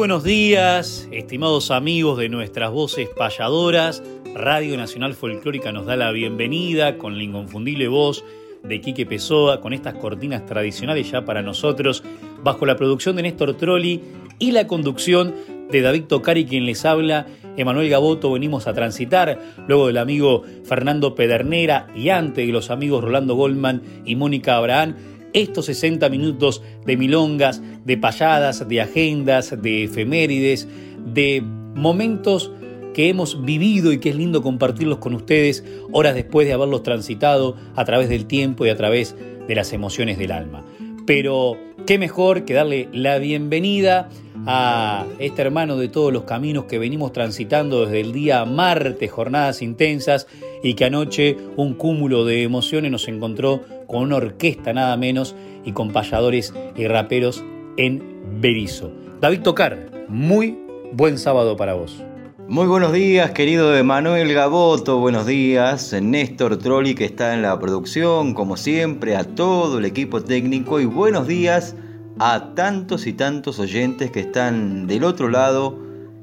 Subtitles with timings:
[0.00, 4.02] Buenos días, estimados amigos de nuestras voces payadoras.
[4.34, 8.24] Radio Nacional Folclórica nos da la bienvenida con la inconfundible voz
[8.64, 12.02] de Quique Pessoa, con estas cortinas tradicionales ya para nosotros,
[12.42, 14.00] bajo la producción de Néstor Trolli
[14.38, 15.34] y la conducción
[15.70, 17.26] de David Tocari, quien les habla,
[17.58, 23.04] Emanuel Gaboto, venimos a transitar, luego del amigo Fernando Pedernera y antes de los amigos
[23.04, 24.96] Rolando Goldman y Mónica Abraham,
[25.32, 30.68] estos 60 minutos de milongas, de payadas, de agendas, de efemérides,
[31.12, 31.42] de
[31.74, 32.52] momentos
[32.94, 37.56] que hemos vivido y que es lindo compartirlos con ustedes horas después de haberlos transitado
[37.76, 39.14] a través del tiempo y a través
[39.46, 40.64] de las emociones del alma.
[41.06, 44.08] Pero qué mejor que darle la bienvenida
[44.46, 49.62] a este hermano de todos los caminos que venimos transitando desde el día martes, jornadas
[49.62, 50.26] intensas,
[50.62, 55.34] y que anoche un cúmulo de emociones nos encontró con una orquesta nada menos
[55.64, 57.44] y con payadores y raperos
[57.76, 58.92] en Berizo.
[59.20, 60.56] David Tocar, muy
[60.92, 62.02] buen sábado para vos.
[62.46, 68.32] Muy buenos días, querido Emanuel Gaboto, buenos días, Néstor Trolli que está en la producción,
[68.34, 71.74] como siempre, a todo el equipo técnico y buenos días
[72.20, 75.78] a tantos y tantos oyentes que están del otro lado,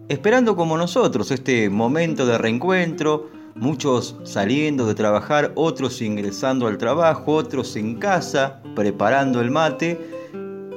[0.10, 3.30] esperando como nosotros este momento de reencuentro,
[3.60, 10.00] muchos saliendo de trabajar, otros ingresando al trabajo, otros en casa, preparando el mate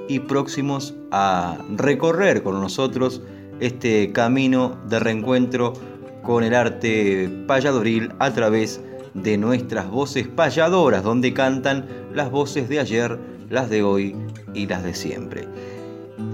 [0.08, 3.22] y próximos a recorrer con nosotros
[3.60, 5.74] este camino de reencuentro
[6.22, 8.80] con el arte payadoril a través
[9.14, 13.18] de nuestras voces payadoras, donde cantan las voces de ayer,
[13.48, 14.16] las de hoy
[14.54, 15.48] y las de siempre.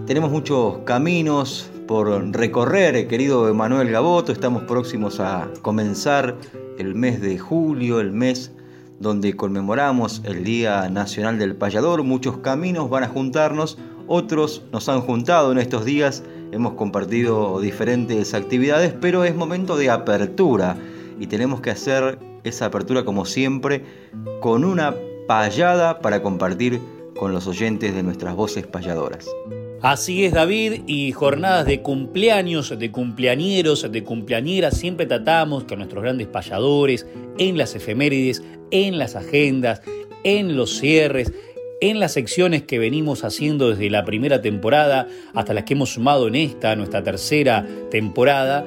[0.06, 6.36] Tenemos muchos caminos por recorrer, querido Emanuel Gaboto, estamos próximos a comenzar
[6.78, 8.52] el mes de julio, el mes
[8.98, 15.00] donde conmemoramos el Día Nacional del Payador, muchos caminos van a juntarnos, otros nos han
[15.00, 16.22] juntado en estos días.
[16.52, 20.76] Hemos compartido diferentes actividades, pero es momento de apertura
[21.18, 23.84] y tenemos que hacer esa apertura como siempre
[24.40, 24.94] con una
[25.26, 26.80] payada para compartir
[27.18, 29.26] con los oyentes de nuestras voces payadoras.
[29.88, 36.02] Así es David, y jornadas de cumpleaños, de cumpleañeros, de cumpleañeras, siempre tratamos que nuestros
[36.02, 37.06] grandes payadores,
[37.38, 38.42] en las efemérides,
[38.72, 39.82] en las agendas,
[40.24, 41.32] en los cierres,
[41.80, 46.26] en las secciones que venimos haciendo desde la primera temporada hasta las que hemos sumado
[46.26, 48.64] en esta, nuestra tercera temporada,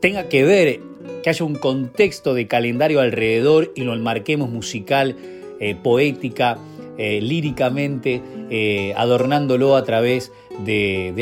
[0.00, 0.80] tenga que ver
[1.22, 5.16] que haya un contexto de calendario alrededor y lo enmarquemos musical,
[5.60, 6.56] eh, poética,
[6.98, 10.45] eh, líricamente, eh, adornándolo a través de,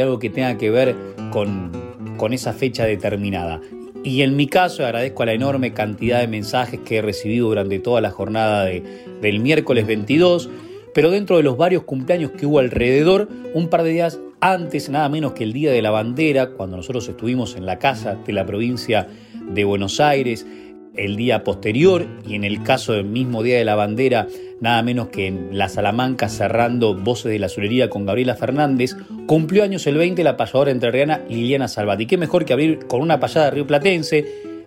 [0.00, 0.96] algo que tenga que ver
[1.30, 1.70] con,
[2.16, 3.60] con esa fecha determinada.
[4.02, 7.78] Y en mi caso agradezco a la enorme cantidad de mensajes que he recibido durante
[7.78, 10.50] toda la jornada del miércoles 22
[10.94, 15.08] pero dentro de los varios cumpleaños que hubo alrededor, un par de días antes, nada
[15.08, 18.46] menos que el Día de la Bandera, cuando nosotros estuvimos en la casa de la
[18.46, 20.46] provincia de Buenos Aires,
[20.96, 24.28] el día posterior y en el caso del mismo Día de la Bandera,
[24.60, 28.96] nada menos que en La Salamanca cerrando Voces de la Azulería con Gabriela Fernández,
[29.26, 32.06] cumplió años el 20 la payadora entrerriana Liliana Salvati.
[32.06, 34.24] Qué mejor que abrir con una payada río platense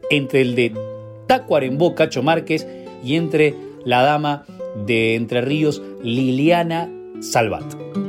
[0.09, 0.73] entre el de
[1.27, 2.67] Tacuarembó Cacho Márquez
[3.03, 4.45] y entre la dama
[4.85, 6.89] de Entre Ríos, Liliana
[7.21, 8.06] Salvat.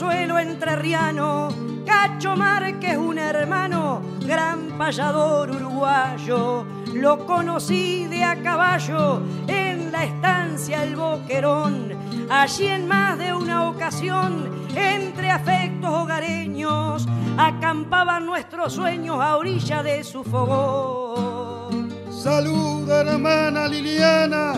[0.00, 1.48] Llegue a suelo entrerriano.
[1.86, 6.64] Cacho Márquez, un hermano, gran payador uruguayo.
[6.94, 11.92] Lo conocí de a caballo en la estancia El Boquerón.
[12.30, 17.06] Allí en más de una ocasión, entre afectos hogareños,
[17.36, 21.88] acampaban nuestros sueños a orilla de su fogón.
[22.10, 24.52] Saluda hermana Liliana,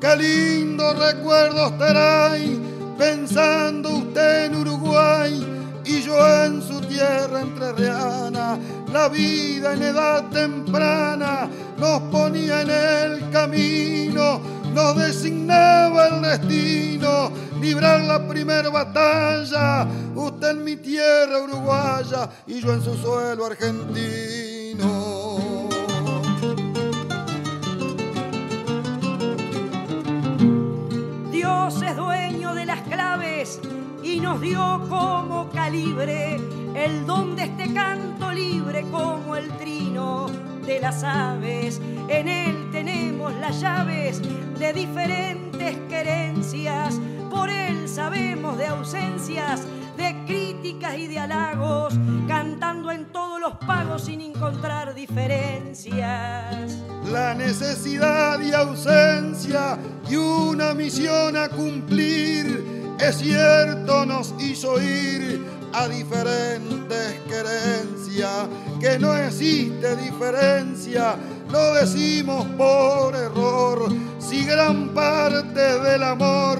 [0.00, 2.58] qué lindos recuerdos trae,
[2.96, 8.58] pensando usted en Uruguay y yo en su tierra entrerriana.
[8.92, 11.48] La vida en edad temprana
[11.78, 14.40] nos ponía en el camino,
[14.72, 17.30] nos designaba el destino,
[17.60, 25.24] librar la primera batalla, usted en mi tierra uruguaya y yo en su suelo argentino.
[31.32, 32.33] Dios es dueño
[32.82, 33.60] claves
[34.02, 36.36] y nos dio como calibre
[36.74, 40.26] el don de este canto libre como el trino
[40.66, 41.80] de las aves.
[42.08, 44.20] En él tenemos las llaves
[44.58, 47.00] de diferentes querencias,
[47.30, 51.94] por él sabemos de ausencias, de críticas y de halagos,
[52.26, 56.72] cantando en todos los pagos sin encontrar diferencias.
[57.10, 65.88] La necesidad y ausencia y una misión a cumplir es cierto, nos hizo ir a
[65.88, 68.46] diferentes querencias,
[68.80, 71.16] que no existe diferencia,
[71.50, 76.58] lo decimos por error, si gran parte del amor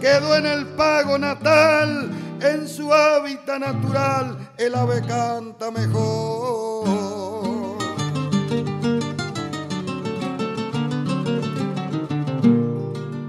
[0.00, 2.10] quedó en el pago natal,
[2.40, 6.88] en su hábitat natural el ave canta mejor.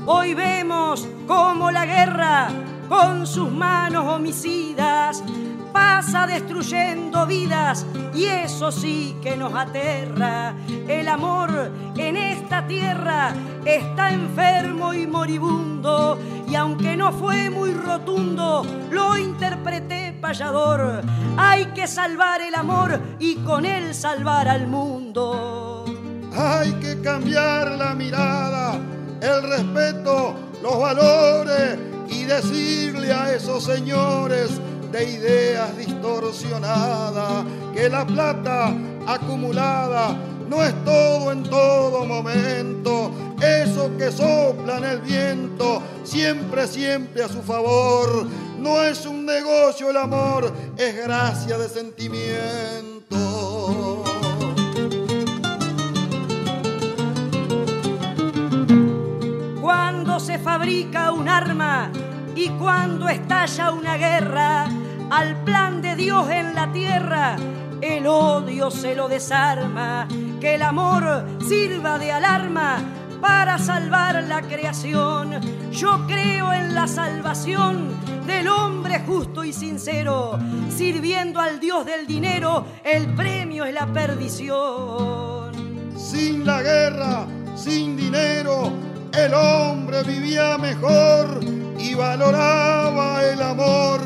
[0.06, 2.50] Hoy vemos cómo la guerra,
[2.88, 5.24] con sus manos homicidas,
[5.72, 10.56] pasa destruyendo vidas y eso sí que nos aterra.
[10.88, 13.34] El amor en esta tierra
[13.66, 16.18] está enfermo y moribundo
[16.48, 21.02] y aunque no fue muy rotundo, lo interpreté payador.
[21.38, 25.86] Hay que salvar el amor y con él salvar al mundo.
[26.36, 28.80] Hay que cambiar la mirada
[29.22, 31.78] el respeto, los valores
[32.10, 34.62] y decirle a esos señores
[34.92, 38.74] de ideas distorsionadas que la plata
[39.06, 40.16] acumulada
[40.50, 43.12] no es todo en todo momento,
[43.42, 48.26] eso que sopla en el viento, siempre, siempre a su favor.
[48.60, 52.98] No es un negocio el amor, es gracia de sentimiento.
[60.20, 61.92] se fabrica un arma
[62.38, 64.68] y cuando estalla una guerra,
[65.10, 67.36] al plan de Dios en la tierra,
[67.82, 70.08] el odio se lo desarma,
[70.40, 72.78] que el amor sirva de alarma
[73.20, 75.42] para salvar la creación.
[75.72, 77.90] Yo creo en la salvación
[78.28, 80.38] del hombre justo y sincero,
[80.70, 85.54] sirviendo al Dios del dinero, el premio es la perdición.
[85.98, 87.26] Sin la guerra,
[87.56, 91.40] sin dinero, el hombre vivía mejor
[91.78, 94.02] y valoraba el amor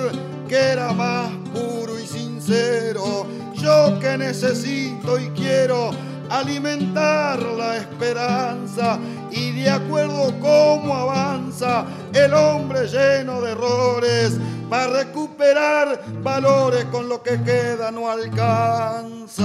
[0.48, 3.25] que era más puro y sincero.
[3.54, 5.92] Yo que necesito y quiero
[6.30, 8.98] alimentar la esperanza
[9.32, 14.38] y de acuerdo cómo avanza el hombre lleno de errores
[14.70, 19.42] para recuperar valores con lo que queda no alcanza.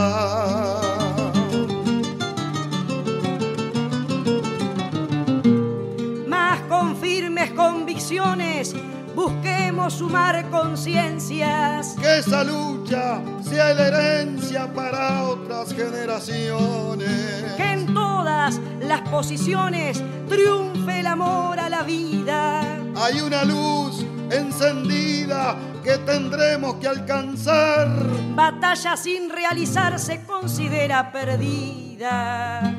[9.14, 11.96] Busquemos sumar conciencias.
[12.00, 17.52] Que esa lucha sea la herencia para otras generaciones.
[17.56, 22.60] Que en todas las posiciones triunfe el amor a la vida.
[22.96, 27.88] Hay una luz encendida que tendremos que alcanzar.
[28.34, 32.72] Batalla sin realizar se considera perdida.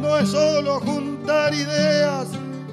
[0.00, 2.28] No es solo juntar ideas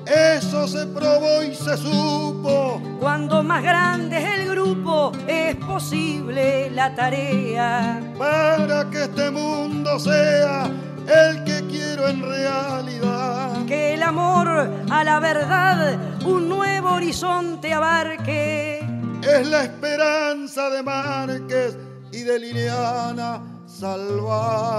[0.07, 2.81] eso se probó y se supo.
[2.99, 8.01] Cuando más grande es el grupo, es posible la tarea.
[8.17, 10.69] Para que este mundo sea
[11.07, 13.65] el que quiero en realidad.
[13.65, 14.47] Que el amor
[14.89, 18.79] a la verdad un nuevo horizonte abarque.
[19.21, 21.77] Es la esperanza de Márquez
[22.11, 24.77] y de Liliana salvar.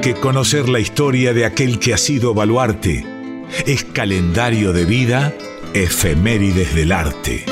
[0.00, 3.04] Que conocer la historia de aquel que ha sido baluarte.
[3.66, 5.34] Es calendario de vida,
[5.74, 7.44] efemérides del arte.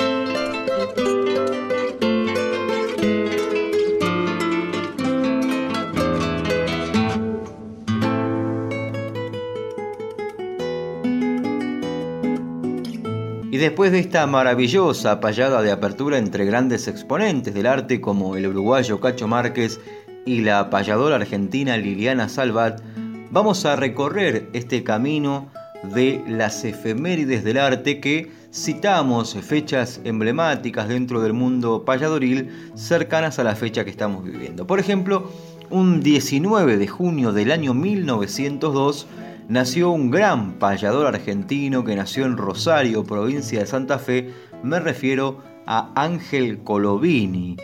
[13.51, 18.47] Y después de esta maravillosa payada de apertura entre grandes exponentes del arte como el
[18.47, 19.81] uruguayo Cacho Márquez
[20.29, 22.83] y la payadora argentina Liliana Salvat,
[23.31, 25.49] vamos a recorrer este camino
[25.95, 33.45] de las efemérides del arte que citamos fechas emblemáticas dentro del mundo payadoril cercanas a
[33.45, 34.67] la fecha que estamos viviendo.
[34.67, 35.33] Por ejemplo,
[35.71, 39.07] un 19 de junio del año 1902,
[39.49, 44.31] nació un gran payador argentino que nació en Rosario, provincia de Santa Fe,
[44.63, 47.57] me refiero a Ángel Colovini.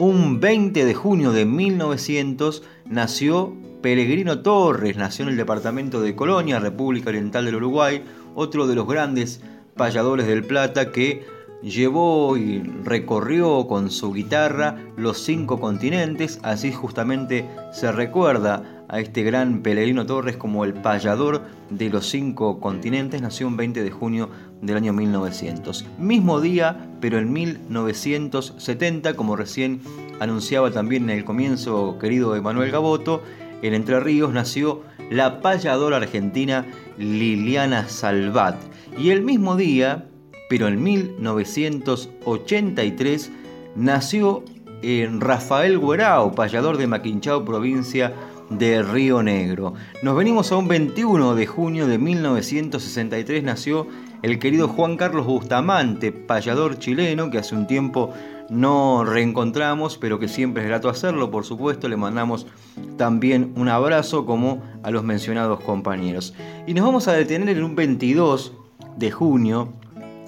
[0.00, 6.58] Un 20 de junio de 1900 nació Pellegrino Torres, nació en el departamento de Colonia,
[6.58, 8.02] República Oriental del Uruguay,
[8.34, 9.42] otro de los grandes
[9.76, 11.26] payadores del Plata que
[11.62, 19.22] llevó y recorrió con su guitarra los cinco continentes, así justamente se recuerda a este
[19.22, 24.30] gran Pellegrino Torres como el payador de los cinco continentes, nació un 20 de junio
[24.62, 25.84] del año 1900.
[25.98, 29.80] Mismo día, pero en 1970, como recién
[30.20, 33.22] anunciaba también en el comienzo querido Emanuel Gaboto,
[33.62, 36.66] en Entre Ríos nació la payadora argentina
[36.98, 38.56] Liliana Salvat.
[38.98, 40.06] Y el mismo día,
[40.48, 43.30] pero en 1983
[43.76, 44.42] nació
[44.82, 48.14] en Rafael Guerao, payador de Maquinchao, provincia
[48.50, 49.74] de Río Negro.
[50.02, 53.86] Nos venimos a un 21 de junio de 1963 nació
[54.22, 58.12] el querido Juan Carlos Bustamante, payador chileno que hace un tiempo
[58.50, 61.88] no reencontramos, pero que siempre es grato hacerlo, por supuesto.
[61.88, 62.48] Le mandamos
[62.96, 66.34] también un abrazo como a los mencionados compañeros.
[66.66, 68.52] Y nos vamos a detener en un 22
[68.96, 69.72] de junio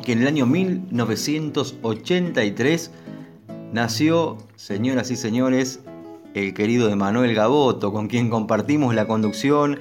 [0.03, 2.93] que en el año 1983
[3.73, 5.81] nació, señoras y señores,
[6.35, 9.81] el querido Emanuel Gaboto, con quien compartimos la conducción.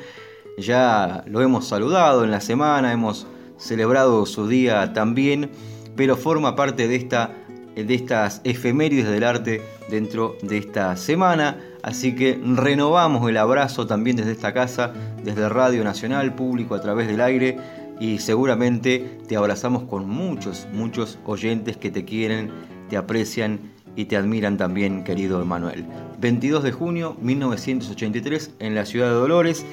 [0.57, 3.27] Ya lo hemos saludado en la semana, hemos
[3.61, 5.51] celebrado su día también,
[5.95, 7.31] pero forma parte de, esta,
[7.75, 11.57] de estas efemérides del arte dentro de esta semana.
[11.83, 17.07] Así que renovamos el abrazo también desde esta casa, desde Radio Nacional, público a través
[17.07, 17.57] del aire
[18.01, 22.51] y seguramente te abrazamos con muchos, muchos oyentes que te quieren,
[22.89, 23.59] te aprecian
[23.95, 25.85] y te admiran también, querido Emanuel.
[26.19, 29.65] 22 de junio 1983 en la ciudad de Dolores,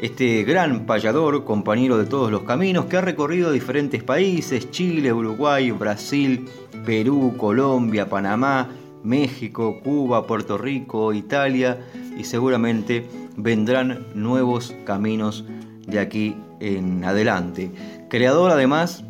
[0.00, 5.70] este gran payador, compañero de todos los caminos, que ha recorrido diferentes países, Chile, Uruguay,
[5.70, 6.48] Brasil,
[6.84, 8.70] Perú, Colombia, Panamá,
[9.02, 11.78] México, Cuba, Puerto Rico, Italia
[12.18, 15.44] y seguramente vendrán nuevos caminos
[15.86, 17.70] de aquí en adelante.
[18.08, 19.04] Creador además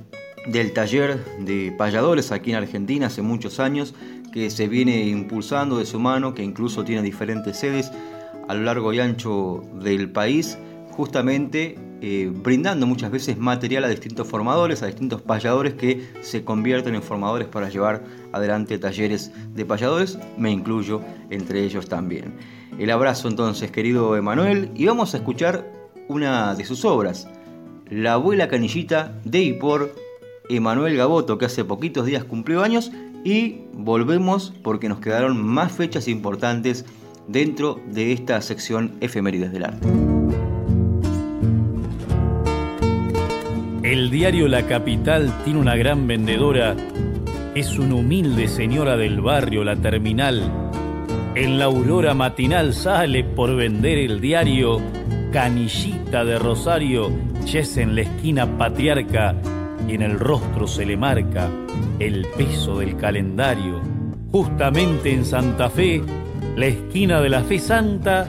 [0.47, 3.95] del taller de payadores aquí en Argentina hace muchos años,
[4.33, 7.91] que se viene impulsando de su mano, que incluso tiene diferentes sedes
[8.49, 10.59] a lo largo y ancho del país,
[10.97, 16.95] justamente eh, brindando muchas veces material a distintos formadores, a distintos payadores que se convierten
[16.95, 21.01] en formadores para llevar adelante talleres de payadores, me incluyo
[21.31, 22.35] entre ellos también.
[22.79, 25.71] El abrazo entonces, querido Emanuel, y vamos a escuchar
[26.09, 27.29] una de sus obras,
[27.89, 29.95] La abuela canillita de y por
[30.49, 32.91] Emanuel Gaboto, que hace poquitos días cumplió años,
[33.25, 36.85] y volvemos porque nos quedaron más fechas importantes
[37.29, 40.16] dentro de esta sección Efemérides del Arte.
[43.87, 46.75] El diario La Capital tiene una gran vendedora,
[47.55, 50.43] es una humilde señora del barrio La Terminal.
[51.37, 54.81] En la aurora matinal sale por vender el diario
[55.33, 57.13] Canillita de Rosario,
[57.45, 59.37] yes en la esquina patriarca
[59.87, 61.49] y en el rostro se le marca
[62.01, 63.81] el peso del calendario.
[64.33, 66.03] Justamente en Santa Fe,
[66.57, 68.27] la esquina de la Fe Santa,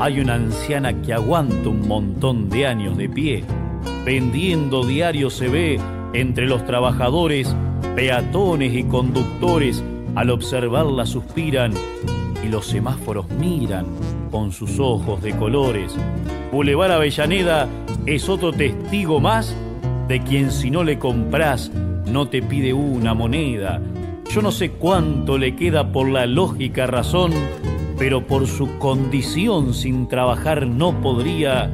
[0.00, 3.44] hay una anciana que aguanta un montón de años de pie.
[4.06, 5.80] Vendiendo diario se ve
[6.12, 7.56] entre los trabajadores,
[7.96, 9.82] peatones y conductores,
[10.14, 11.72] al observarla suspiran
[12.40, 13.84] y los semáforos miran
[14.30, 15.92] con sus ojos de colores.
[16.52, 17.68] Boulevard Avellaneda
[18.06, 19.56] es otro testigo más
[20.06, 21.72] de quien si no le compras
[22.06, 23.82] no te pide una moneda.
[24.30, 27.32] Yo no sé cuánto le queda por la lógica razón,
[27.98, 31.72] pero por su condición sin trabajar no podría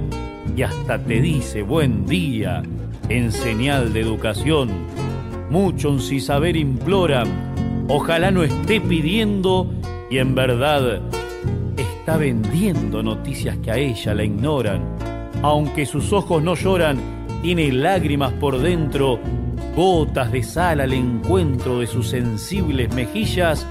[0.57, 2.63] y hasta te dice buen día
[3.09, 4.69] en señal de educación.
[5.51, 9.71] Muchos sin saber imploran, ojalá no esté pidiendo
[10.11, 11.01] y en verdad
[11.77, 14.83] está vendiendo noticias que a ella la ignoran.
[15.43, 16.99] Aunque sus ojos no lloran,
[17.43, 19.19] tiene lágrimas por dentro,
[19.75, 23.67] gotas de sal al encuentro de sus sensibles mejillas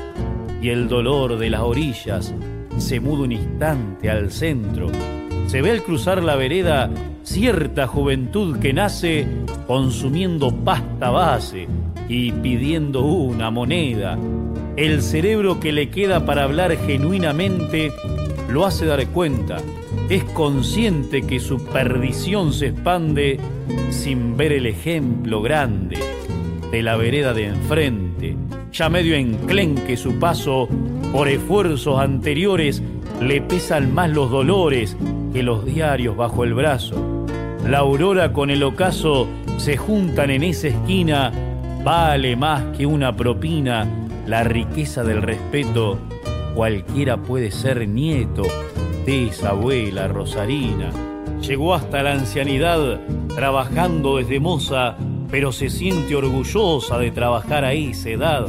[0.62, 2.34] y el dolor de las orillas
[2.78, 4.92] se muda un instante al centro.
[5.52, 6.90] Se ve al cruzar la vereda
[7.24, 9.28] cierta juventud que nace
[9.68, 11.68] consumiendo pasta base
[12.08, 14.18] y pidiendo una moneda.
[14.78, 17.92] El cerebro que le queda para hablar genuinamente
[18.50, 19.58] lo hace dar cuenta.
[20.10, 23.38] Es consciente que su perdición se expande
[23.90, 26.00] sin ver el ejemplo grande
[26.72, 28.38] de la vereda de enfrente.
[28.72, 30.70] Ya medio enclenque su paso
[31.12, 32.82] por esfuerzos anteriores,
[33.20, 34.96] le pesan más los dolores
[35.32, 37.26] que los diarios bajo el brazo.
[37.68, 41.32] La aurora con el ocaso se juntan en esa esquina,
[41.84, 43.88] vale más que una propina
[44.26, 45.98] la riqueza del respeto.
[46.56, 48.44] Cualquiera puede ser nieto
[49.06, 50.92] de esa abuela Rosarina.
[51.42, 53.00] Llegó hasta la ancianidad
[53.36, 54.96] trabajando desde moza,
[55.30, 58.48] pero se siente orgullosa de trabajar a esa edad,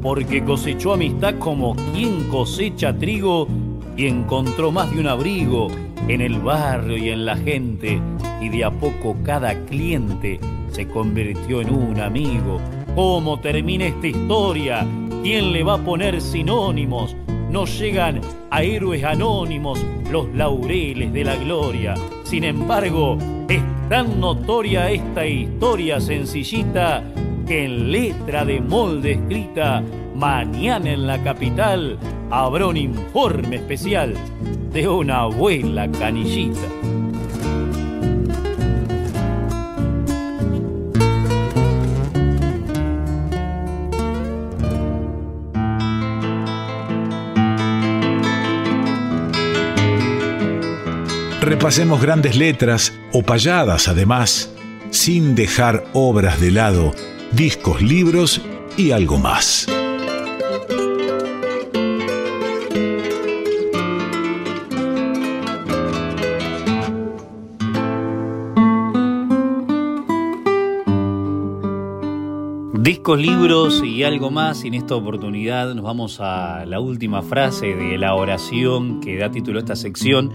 [0.00, 3.48] porque cosechó amistad como quien cosecha trigo
[3.96, 5.68] y encontró más de un abrigo
[6.08, 8.00] en el barrio y en la gente,
[8.40, 10.40] y de a poco cada cliente
[10.70, 12.60] se convirtió en un amigo.
[12.94, 14.86] ¿Cómo termina esta historia?
[15.22, 17.16] ¿Quién le va a poner sinónimos?
[17.50, 21.94] No llegan a héroes anónimos los laureles de la gloria.
[22.24, 23.18] Sin embargo,
[23.48, 27.04] es tan notoria esta historia sencillita
[27.46, 29.82] que en letra de molde escrita,
[30.14, 31.98] mañana en la capital
[32.30, 34.14] habrá un informe especial
[34.72, 36.60] de una abuela canillita.
[51.42, 54.50] Repasemos grandes letras o payadas además,
[54.90, 56.92] sin dejar obras de lado,
[57.32, 58.40] discos, libros
[58.76, 59.66] y algo más.
[73.02, 74.62] Discos, libros y algo más.
[74.62, 79.28] Y en esta oportunidad nos vamos a la última frase de la oración que da
[79.28, 80.30] título a esta sección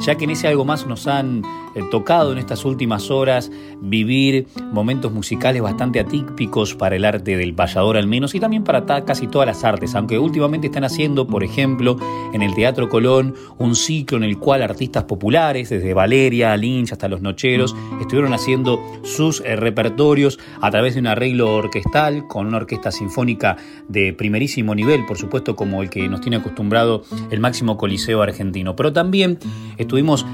[0.00, 1.42] ya que en ese algo más nos han
[1.74, 7.54] eh, tocado en estas últimas horas vivir momentos musicales bastante atípicos para el arte del
[7.54, 11.44] payador al menos y también para casi todas las artes, aunque últimamente están haciendo, por
[11.44, 11.96] ejemplo,
[12.32, 17.08] en el Teatro Colón un ciclo en el cual artistas populares, desde Valeria, Lynch hasta
[17.08, 22.56] los Nocheros, estuvieron haciendo sus eh, repertorios a través de un arreglo orquestal con una
[22.56, 23.56] orquesta sinfónica
[23.88, 28.74] de primerísimo nivel, por supuesto como el que nos tiene acostumbrado el máximo coliseo argentino,
[28.74, 29.38] pero también
[29.90, 30.24] estuvimos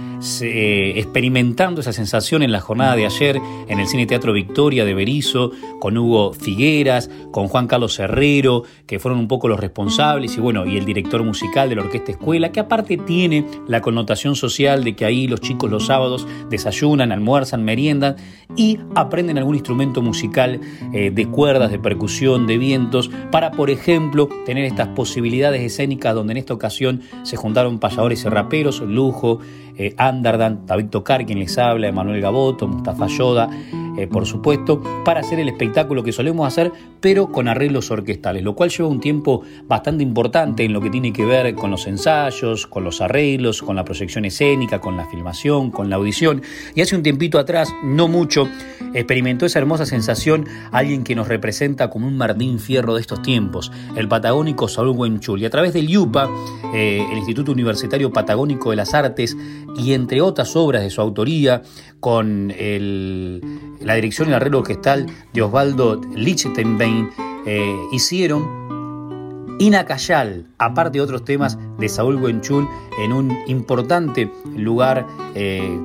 [0.41, 4.95] eh, experimentando esa sensación en la jornada de ayer en el Cine Teatro Victoria de
[4.95, 10.41] Berizo, con Hugo Figueras, con Juan Carlos Herrero, que fueron un poco los responsables, y
[10.41, 14.85] bueno, y el director musical de la Orquesta Escuela, que aparte tiene la connotación social
[14.85, 18.17] de que ahí los chicos los sábados desayunan, almuerzan, meriendan
[18.57, 20.61] y aprenden algún instrumento musical
[20.93, 26.33] eh, de cuerdas, de percusión, de vientos, para, por ejemplo, tener estas posibilidades escénicas donde
[26.33, 29.41] en esta ocasión se juntaron payadores y raperos, lujo,
[29.79, 33.49] eh, Andardan, David Tocar, quien les habla, Emanuel Gaboto, Mustafa Yoda,
[33.97, 38.55] eh, por supuesto, para hacer el espectáculo que solemos hacer, pero con arreglos orquestales, lo
[38.55, 42.67] cual lleva un tiempo bastante importante en lo que tiene que ver con los ensayos,
[42.67, 46.43] con los arreglos, con la proyección escénica, con la filmación, con la audición.
[46.75, 48.49] Y hace un tiempito atrás, no mucho,
[48.95, 53.73] experimentó esa hermosa sensación alguien que nos representa como un Martín Fierro de estos tiempos,
[53.97, 55.43] el patagónico Saúl Huenchul.
[55.43, 56.29] Y a través del IUPA,
[56.75, 59.37] eh, el Instituto Universitario Patagónico de las Artes,
[59.79, 61.63] y entre otras obras de su autoría,
[62.01, 67.11] con la dirección y el arreglo orquestal de Osvaldo Lichtenbein,
[67.47, 68.67] eh, hicieron
[69.59, 72.69] Inacayal, aparte de otros temas de Saúl Buenchul,
[73.03, 75.81] en un importante lugar eh,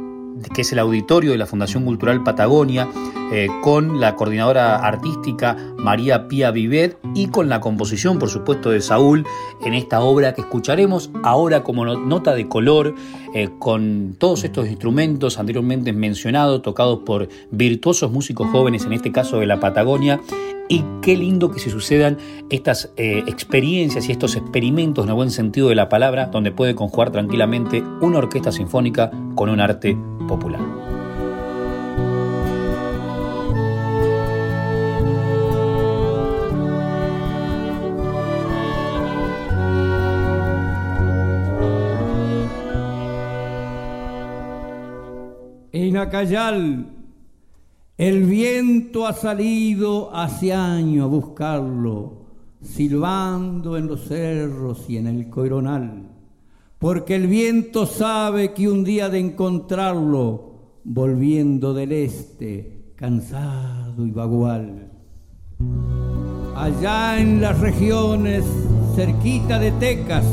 [0.54, 2.88] que es el auditorio de la Fundación Cultural Patagonia,
[3.34, 8.82] eh, con la coordinadora artística María Pía Vivet y con la composición, por supuesto, de
[8.82, 9.25] Saúl
[9.63, 12.93] en esta obra que escucharemos ahora como nota de color,
[13.34, 19.39] eh, con todos estos instrumentos anteriormente mencionados, tocados por virtuosos músicos jóvenes, en este caso
[19.39, 20.19] de la Patagonia,
[20.71, 22.17] y qué lindo que se sucedan
[22.49, 26.75] estas eh, experiencias y estos experimentos en el buen sentido de la palabra, donde puede
[26.75, 29.97] conjugar tranquilamente una orquesta sinfónica con un arte
[30.29, 30.62] popular.
[45.73, 45.97] En
[48.02, 52.14] el viento ha salido hace años a buscarlo,
[52.60, 56.10] silbando en los cerros y en el coronal,
[56.80, 64.90] porque el viento sabe que un día de encontrarlo, volviendo del este, cansado y vagual.
[66.56, 68.44] Allá en las regiones
[68.96, 70.26] cerquita de Tecas,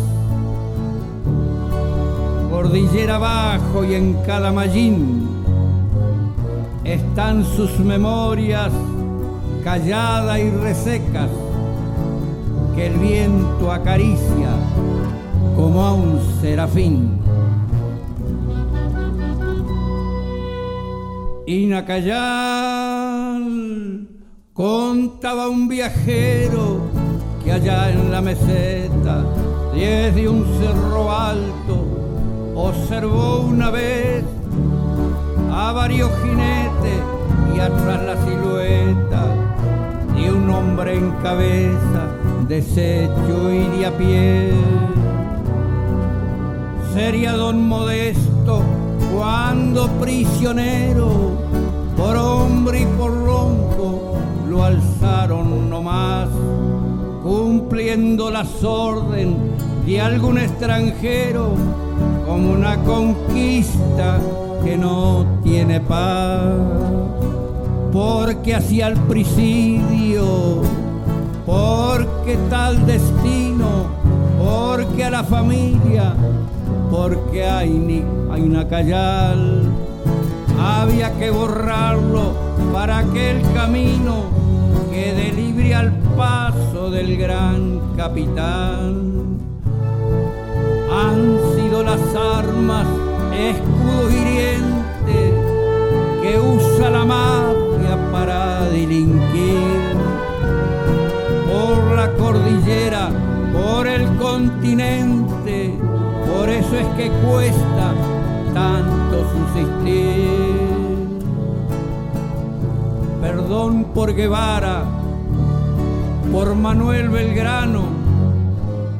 [2.50, 5.37] cordillera abajo y en Calamallín,
[6.94, 8.72] están sus memorias
[9.62, 11.28] calladas y resecas
[12.74, 14.48] que el viento acaricia
[15.54, 17.18] como a un serafín.
[21.46, 22.88] Inacayal
[24.54, 26.80] contaba un viajero
[27.44, 29.24] que allá en la meseta,
[29.74, 31.86] desde un cerro alto,
[32.54, 34.24] observó una vez
[35.58, 37.02] a varios jinetes
[37.52, 39.26] y atrás la silueta
[40.14, 42.14] de un hombre en cabeza,
[42.46, 44.52] deshecho y de a pie.
[46.94, 48.62] Sería don Modesto
[49.12, 51.10] cuando prisionero,
[51.96, 54.14] por hombre y por ronco,
[54.48, 56.28] lo alzaron nomás,
[57.24, 59.36] cumpliendo las órdenes
[59.84, 61.50] de algún extranjero
[62.24, 64.20] como una conquista
[64.64, 66.54] que no tiene paz,
[67.92, 70.62] porque hacia el presidio,
[71.46, 73.86] porque tal destino,
[74.38, 76.14] porque a la familia,
[76.90, 79.62] porque hay, ni, hay una callal,
[80.60, 82.32] había que borrarlo
[82.72, 84.24] para que el camino
[84.90, 89.38] quede libre al paso del gran capitán.
[90.90, 92.86] Han sido las armas
[93.38, 95.32] escudo hiriente
[96.22, 99.96] que usa la mafia para delinquir.
[101.46, 103.10] Por la cordillera,
[103.52, 105.72] por el continente,
[106.26, 107.94] por eso es que cuesta
[108.52, 110.18] tanto subsistir.
[113.20, 114.82] Perdón por Guevara,
[116.32, 117.84] por Manuel Belgrano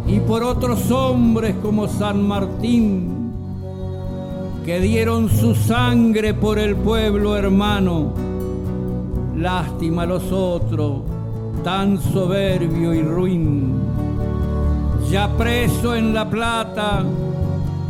[0.07, 3.18] y por otros hombres como San Martín
[4.69, 8.13] que dieron su sangre por el pueblo hermano.
[9.35, 11.05] Lástima a los otros,
[11.65, 13.73] tan soberbio y ruin.
[15.11, 17.03] Ya preso en La Plata,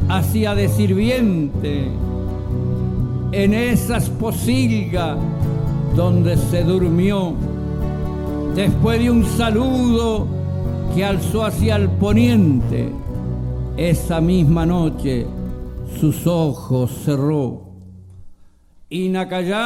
[0.09, 1.89] hacía de sirviente,
[3.33, 5.19] en esas posilgas
[5.97, 7.33] donde se durmió,
[8.55, 10.29] después de un saludo
[10.95, 12.93] que alzó hacia el poniente,
[13.77, 15.27] esa misma noche
[15.97, 17.63] sus ojos cerró.
[18.91, 19.59] Y Nacayal,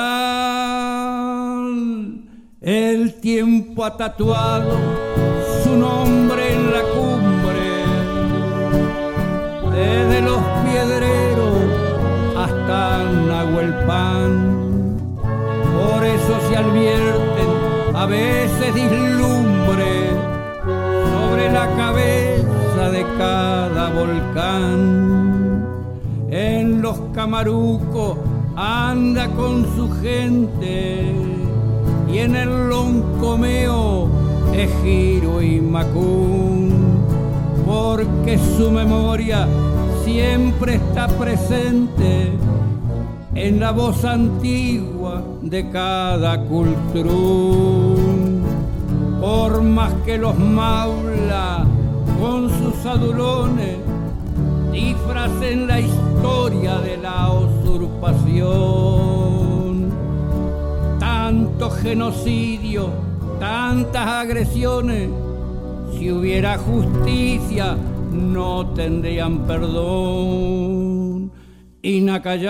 [2.61, 4.78] el tiempo ha tatuado
[5.62, 7.85] su nombre en la cumbre,
[9.70, 11.54] desde los piedreros
[12.37, 14.52] hasta Nahuelpan.
[15.72, 17.48] Por eso se advierten
[17.94, 20.11] a veces dislumbre
[21.12, 25.41] sobre la cabeza de cada volcán
[26.32, 28.16] en los camarucos
[28.56, 31.12] anda con su gente
[32.10, 34.08] y en el loncomeo
[34.54, 36.72] es giro y macún
[37.66, 39.46] porque su memoria
[40.06, 42.32] siempre está presente
[43.34, 47.10] en la voz antigua de cada cultura
[49.20, 51.66] por más que los maula
[52.18, 53.76] con sus adulones
[54.72, 58.52] disfracen la historia de la usurpación.
[61.00, 62.90] Tanto genocidio,
[63.40, 65.11] tantas agresiones,
[65.92, 67.76] si hubiera justicia
[68.12, 71.32] no tendrían perdón.
[71.82, 72.48] Y Nacayal,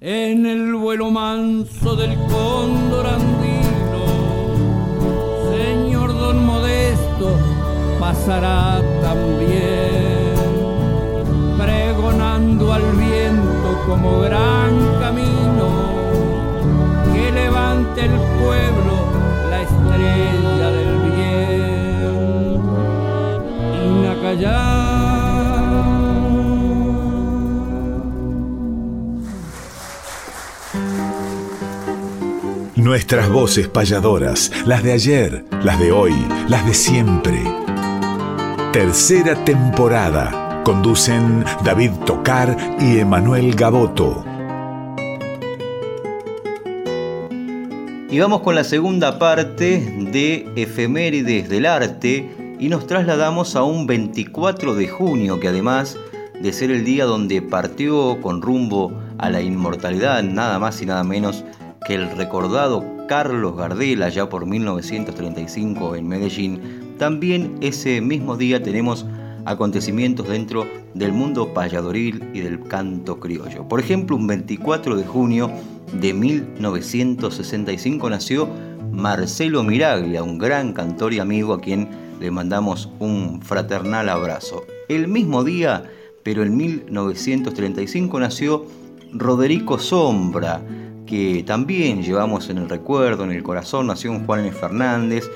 [0.00, 4.06] en el vuelo manso del cóndor andino,
[5.54, 7.30] señor don Modesto,
[8.00, 9.77] pasará también,
[12.72, 15.68] al viento como gran camino,
[17.12, 19.08] que levante el pueblo
[19.50, 21.28] la estrella del bien.
[32.76, 36.14] Y Nuestras voces payadoras, las de ayer, las de hoy,
[36.48, 37.42] las de siempre.
[38.72, 44.22] Tercera temporada Conducen David Tocar y Emanuel Gaboto.
[48.10, 49.80] Y vamos con la segunda parte
[50.12, 55.96] de Efemérides del Arte y nos trasladamos a un 24 de junio que además
[56.38, 61.02] de ser el día donde partió con rumbo a la inmortalidad nada más y nada
[61.02, 61.46] menos
[61.86, 69.06] que el recordado Carlos Gardel allá por 1935 en Medellín, también ese mismo día tenemos
[69.48, 73.66] acontecimientos dentro del mundo payadoril y del canto criollo.
[73.66, 75.50] Por ejemplo, un 24 de junio
[75.98, 78.48] de 1965 nació
[78.92, 81.88] Marcelo Miraglia, un gran cantor y amigo a quien
[82.20, 84.66] le mandamos un fraternal abrazo.
[84.88, 85.84] El mismo día,
[86.22, 88.66] pero en 1935 nació
[89.12, 90.60] Roderico Sombra,
[91.06, 94.52] que también llevamos en el recuerdo, en el corazón, nació en Juan.
[94.52, 95.30] Fernández,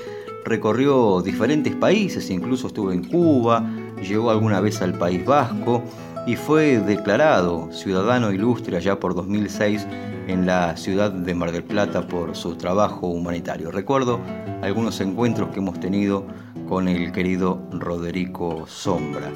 [0.45, 3.67] recorrió diferentes países, incluso estuvo en Cuba,
[4.03, 5.83] llegó alguna vez al País Vasco
[6.25, 9.85] y fue declarado ciudadano ilustre allá por 2006
[10.27, 13.71] en la ciudad de Mar del Plata por su trabajo humanitario.
[13.71, 14.19] Recuerdo
[14.61, 16.25] algunos encuentros que hemos tenido
[16.67, 19.31] con el querido Roderico Sombra.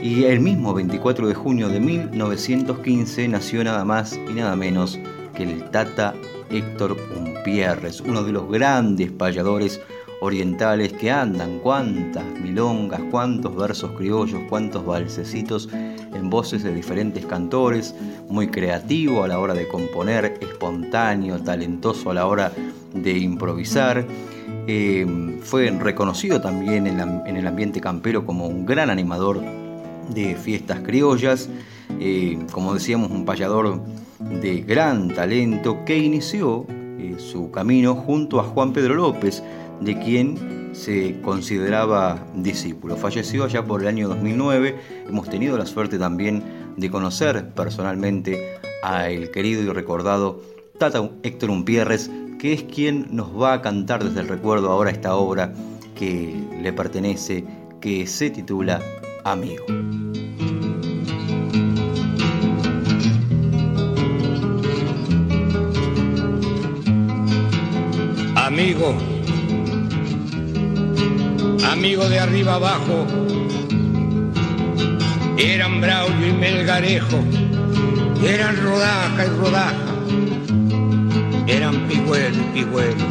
[0.00, 4.98] Y el mismo 24 de junio de 1915 nació nada más y nada menos
[5.34, 6.14] que el Tata
[6.50, 9.80] Héctor Umpierres, uno de los grandes payadores
[10.20, 17.94] orientales que andan, cuántas milongas, cuántos versos criollos, cuántos balsecitos en voces de diferentes cantores,
[18.28, 22.52] muy creativo a la hora de componer, espontáneo, talentoso a la hora
[22.94, 24.06] de improvisar.
[24.68, 29.40] Eh, fue reconocido también en, el ambiente campero como un gran animador
[30.12, 31.48] de fiestas criollas,
[32.00, 33.80] eh, como decíamos, un payador
[34.40, 36.66] de gran talento que inició
[36.98, 39.42] eh, su camino junto a Juan Pedro López,
[39.80, 42.96] de quien se consideraba discípulo.
[42.96, 44.78] Falleció allá por el año 2009.
[45.08, 46.42] Hemos tenido la suerte también
[46.76, 50.42] de conocer personalmente a el querido y recordado
[50.78, 55.16] Tata Héctor Umpierres, que es quien nos va a cantar desde el recuerdo ahora esta
[55.16, 55.54] obra
[55.94, 57.44] que le pertenece,
[57.80, 58.82] que se titula
[59.24, 59.64] Amigo.
[68.36, 69.15] Amigo
[71.76, 73.06] amigo de arriba abajo,
[75.36, 77.18] eran Braulio y Melgarejo,
[78.26, 79.94] eran Rodaja y Rodaja,
[81.46, 83.04] eran Pigüelo y Pigüelo.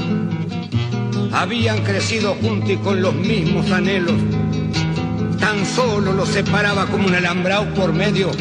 [1.32, 4.16] Habían crecido juntos y con los mismos anhelos,
[5.40, 8.32] tan solo los separaba como un alambrado por medio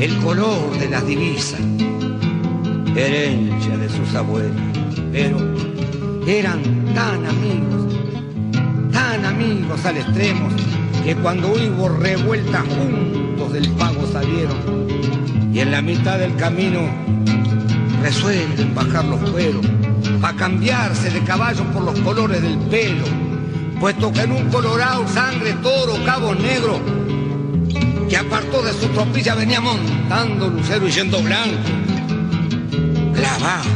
[0.00, 1.60] el color de las divisas,
[2.96, 4.60] herencia de sus abuelos,
[5.12, 5.38] pero
[6.26, 6.62] eran
[6.94, 7.89] tan amigos
[9.40, 10.48] amigos al extremo,
[11.02, 14.86] que cuando hubo revuelta juntos del pago salieron
[15.52, 16.80] y en la mitad del camino
[18.02, 19.64] resuelven bajar los cueros
[20.20, 23.04] para cambiarse de caballo por los colores del pelo,
[23.80, 26.78] puesto que en un colorado sangre toro cabo negro
[28.10, 31.70] que apartó de su tropilla venía montando lucero y yendo blanco,
[33.14, 33.70] clavado,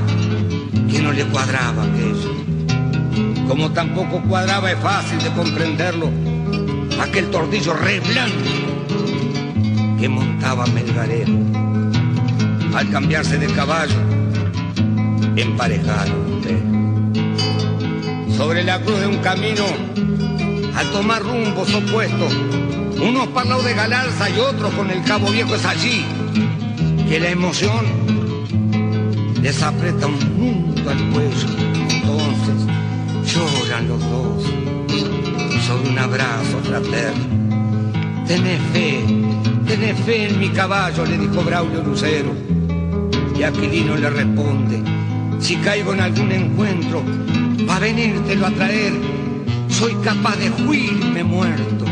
[0.90, 2.33] que no le cuadraba aquello
[3.48, 6.10] como tampoco cuadraba es fácil de comprenderlo,
[7.00, 11.38] aquel tordillo re blanco que montaba Melgarejo.
[12.74, 13.94] Al cambiarse de caballo,
[15.36, 16.42] emparejaron
[18.36, 19.64] Sobre la cruz de un camino,
[20.74, 22.36] al tomar rumbos opuestos,
[23.00, 26.04] unos para de Galarza y otros con el cabo viejo es allí,
[27.08, 27.84] que la emoción
[29.40, 31.73] les aprieta un mundo al cuello
[33.34, 34.44] lloran los dos
[35.66, 37.24] sobre un abrazo fraterno.
[38.26, 39.04] Tenés fe,
[39.66, 42.32] tenés fe en mi caballo, le dijo Braulio Lucero.
[43.36, 44.82] Y Aquilino le responde,
[45.40, 47.02] si caigo en algún encuentro,
[47.68, 48.92] va a venírtelo a traer,
[49.68, 51.84] soy capaz de huirme muerto.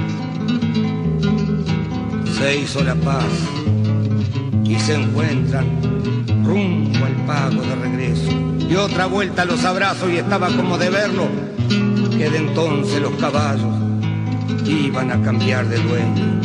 [2.39, 3.33] Se hizo la paz
[4.65, 5.67] y se encuentran
[6.45, 8.31] rumbo pago de regreso
[8.69, 11.29] y otra vuelta los abrazos y estaba como de verlo,
[12.17, 13.75] que de entonces los caballos
[14.67, 16.41] iban a cambiar de dueño.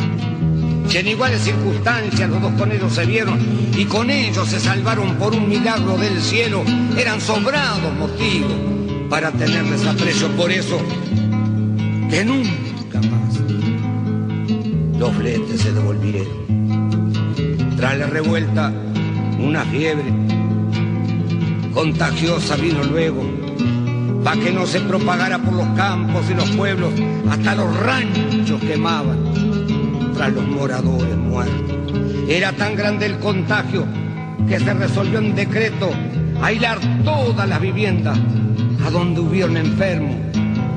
[0.90, 3.40] Y en iguales circunstancias los dos con ellos se vieron
[3.76, 6.64] y con ellos se salvaron por un milagro del cielo,
[6.98, 8.54] eran sobrados motivos
[9.10, 10.80] para tener desaprecio por eso
[12.10, 13.40] que nunca más
[14.98, 16.48] los fletes se devolvieron.
[17.78, 18.74] Tras la revuelta,
[19.40, 20.27] una fiebre
[21.78, 23.22] contagiosa vino luego,
[24.24, 26.92] para que no se propagara por los campos y los pueblos,
[27.30, 29.20] hasta los ranchos quemaban.
[30.16, 31.78] tras los moradores muertos.
[32.28, 33.86] Era tan grande el contagio
[34.48, 35.92] que se resolvió en decreto
[36.42, 38.18] aislar todas las viviendas
[38.84, 40.16] a donde hubieron enfermos.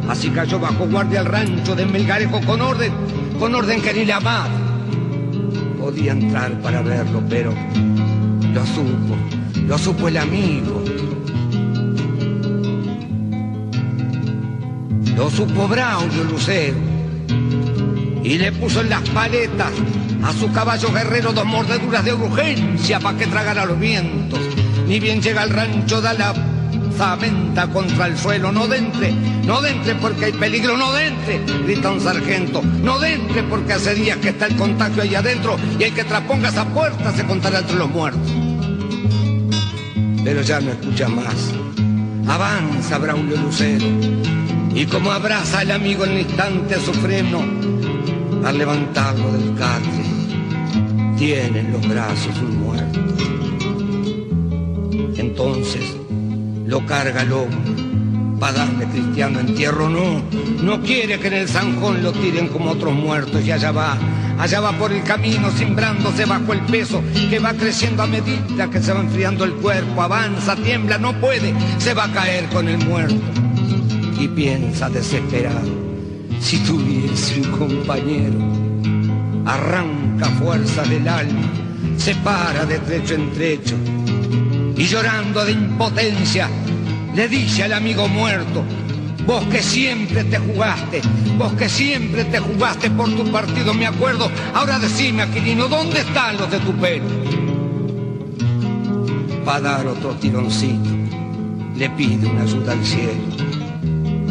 [0.06, 2.92] Así cayó bajo guardia el rancho de Melgarejo con orden,
[3.38, 4.52] con orden que ni la madre
[5.80, 7.54] podía entrar para verlo, pero
[8.52, 9.16] lo supo,
[9.66, 10.79] lo supo el amigo.
[15.30, 16.76] Lo supo Braulio Lucero
[18.24, 19.70] y le puso en las paletas
[20.24, 24.40] a su caballo guerrero dos mordeduras de urgencia para que tragara los vientos.
[24.88, 26.34] Ni bien llega al rancho, da la
[26.96, 28.50] zamenta contra el suelo.
[28.50, 29.12] No dentre,
[29.44, 32.60] no dentre porque hay peligro, no dentre, grita un sargento.
[32.82, 36.48] No dentre porque hace días que está el contagio ahí adentro y el que trasponga
[36.48, 38.32] esa puerta se contará entre los muertos.
[40.24, 41.52] Pero ya no escucha más.
[42.26, 43.86] Avanza Braulio Lucero
[44.74, 47.40] y como abraza al amigo en el instante su freno,
[48.44, 50.04] al levantarlo del catre,
[51.18, 53.00] tiene en los brazos un muerto.
[55.16, 55.96] Entonces
[56.66, 57.80] lo carga el hombre
[58.38, 59.88] para darle cristiano entierro.
[59.88, 60.22] No,
[60.62, 63.98] no quiere que en el zanjón lo tiren como otros muertos y allá va,
[64.38, 68.80] allá va por el camino cimbrándose bajo el peso que va creciendo a medida que
[68.80, 70.00] se va enfriando el cuerpo.
[70.00, 73.20] Avanza, tiembla, no puede, se va a caer con el muerto.
[74.20, 75.72] Y piensa desesperado,
[76.40, 78.38] si tuviese un compañero,
[79.46, 81.48] arranca fuerza del alma,
[81.96, 83.76] se para de trecho en trecho
[84.76, 86.50] y llorando de impotencia
[87.14, 88.62] le dice al amigo muerto,
[89.26, 91.00] vos que siempre te jugaste,
[91.38, 96.36] vos que siempre te jugaste por tu partido, me acuerdo, ahora decime Aquilino, ¿dónde están
[96.36, 97.06] los de tu pelo?
[99.48, 100.90] Va a dar otro tironcito,
[101.74, 103.39] le pide una ayuda al cielo.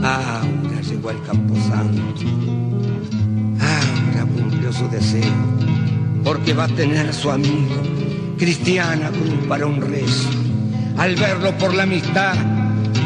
[0.03, 2.01] Ahora llegó al camposanto,
[3.59, 5.33] ahora cumplió su deseo,
[6.23, 7.83] porque va a tener su amigo
[8.38, 10.29] cristiana cruz para un rezo.
[10.97, 12.33] Al verlo por la amistad,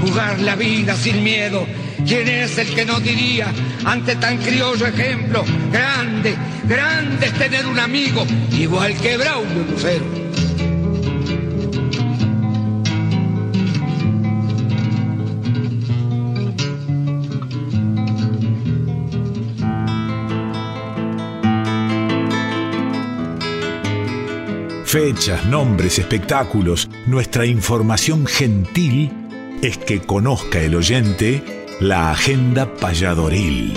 [0.02, 1.66] jugar la vida sin miedo,
[2.06, 3.48] ¿quién es el que no diría
[3.84, 5.44] ante tan criollo ejemplo?
[5.72, 6.36] Grande,
[6.68, 10.23] grande es tener un amigo, igual que Braulio Lucero.
[24.94, 29.12] Fechas, nombres, espectáculos, nuestra información gentil
[29.64, 31.42] es que conozca el oyente
[31.80, 33.74] la agenda payadoril.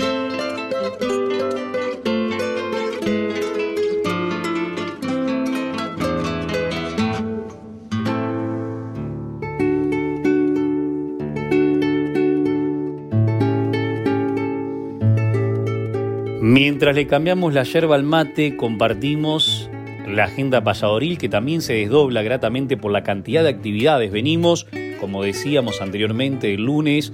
[16.43, 19.67] Mientras le cambiamos la yerba al mate, compartimos
[20.07, 24.11] la agenda payadoril que también se desdobla gratamente por la cantidad de actividades.
[24.11, 24.67] Venimos,
[24.99, 27.13] como decíamos anteriormente, el lunes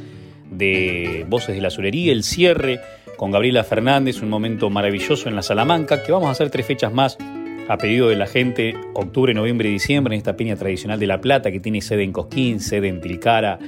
[0.51, 2.79] de Voces de la Azulería, el cierre
[3.17, 6.93] con Gabriela Fernández, un momento maravilloso en la Salamanca, que vamos a hacer tres fechas
[6.93, 7.17] más
[7.67, 11.21] a pedido de la gente, octubre, noviembre y diciembre, en esta peña tradicional de La
[11.21, 13.59] Plata, que tiene sede en Cosquín, sede en Tilcara,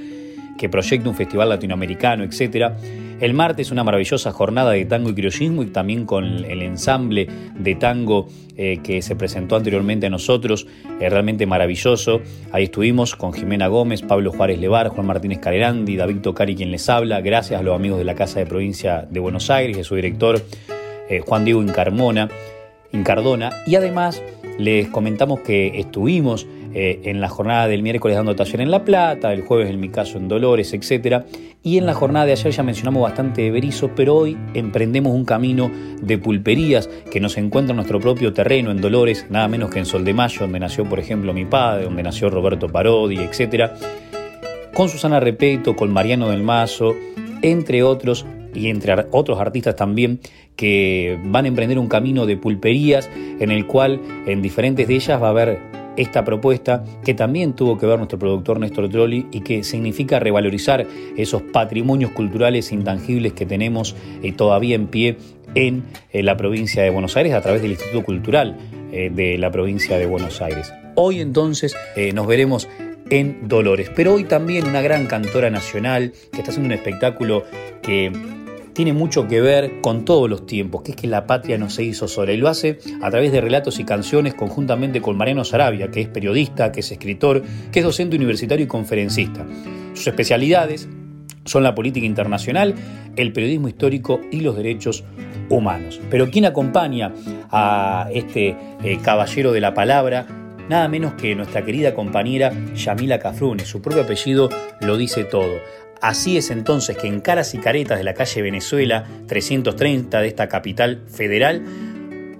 [0.57, 2.77] que proyecta un festival latinoamericano, etcétera.
[3.19, 7.75] El martes una maravillosa jornada de tango y criollismo y también con el ensamble de
[7.75, 10.67] tango eh, que se presentó anteriormente a nosotros,
[10.99, 12.21] eh, realmente maravilloso.
[12.51, 16.87] Ahí estuvimos con Jimena Gómez, Pablo Juárez Levar, Juan Martínez Calerandi, David Tocari quien les
[16.89, 19.95] habla, gracias a los amigos de la Casa de Provincia de Buenos Aires, de su
[19.95, 20.41] director
[21.09, 22.29] eh, Juan Diego Incarmona,
[22.91, 24.21] Incardona, y además
[24.57, 29.31] les comentamos que estuvimos eh, en la jornada del miércoles dando taller en La Plata,
[29.31, 31.23] el jueves en mi caso en Dolores, etc.
[31.63, 35.23] Y en la jornada de ayer ya mencionamos bastante de Berizo, pero hoy emprendemos un
[35.23, 39.79] camino de pulperías que nos encuentra en nuestro propio terreno en Dolores, nada menos que
[39.79, 43.71] en Sol de Mayo, donde nació por ejemplo mi padre, donde nació Roberto Parodi, etc.
[44.73, 46.93] Con Susana Repeto, con Mariano del Mazo,
[47.41, 50.19] entre otros, y entre otros artistas también
[50.57, 53.09] que van a emprender un camino de pulperías
[53.39, 57.77] en el cual en diferentes de ellas va a haber esta propuesta que también tuvo
[57.77, 60.85] que ver nuestro productor Néstor Trolli y que significa revalorizar
[61.17, 65.17] esos patrimonios culturales intangibles que tenemos eh, todavía en pie
[65.53, 68.57] en eh, la provincia de Buenos Aires a través del Instituto Cultural
[68.91, 70.73] eh, de la provincia de Buenos Aires.
[70.95, 71.75] Hoy entonces
[72.13, 72.69] nos veremos
[73.09, 77.43] en Dolores, pero hoy también una gran cantora nacional que está haciendo un espectáculo
[77.81, 78.11] que
[78.75, 81.83] tiene mucho que ver con todos los tiempos, que es que la patria no se
[81.83, 85.89] hizo sola y lo hace a través de relatos y canciones conjuntamente con Mariano Sarabia,
[85.89, 89.45] que es periodista, que es escritor, que es docente universitario y conferencista.
[89.93, 90.89] Sus especialidades
[91.45, 92.75] son la política internacional,
[93.15, 95.05] el periodismo histórico y los derechos
[95.49, 96.01] humanos.
[96.09, 97.13] Pero ¿quién acompaña
[97.51, 100.27] a este eh, caballero de la palabra?
[100.67, 103.63] Nada menos que nuestra querida compañera Yamila Cafrune.
[103.63, 104.49] Su propio apellido
[104.81, 105.53] lo dice todo.
[106.01, 110.47] Así es entonces que en Caras y Caretas de la calle Venezuela 330 de esta
[110.47, 111.63] capital federal,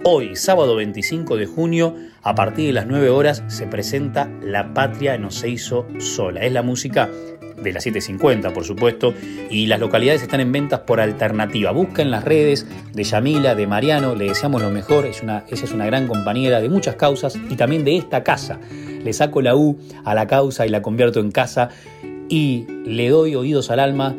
[0.04, 5.18] hoy, sábado 25 de junio, a partir de las 9 horas, se presenta La Patria
[5.18, 6.44] no se hizo sola.
[6.44, 7.08] Es la música
[7.56, 9.14] de las 7.50, por supuesto,
[9.50, 11.70] y las localidades están en ventas por alternativa.
[11.72, 15.72] Busca las redes de Yamila, de Mariano, le deseamos lo mejor, es una, ella es
[15.72, 18.60] una gran compañera de muchas causas y también de esta casa.
[19.02, 21.70] Le saco la U a la causa y la convierto en casa
[22.28, 24.14] y le doy oídos al alma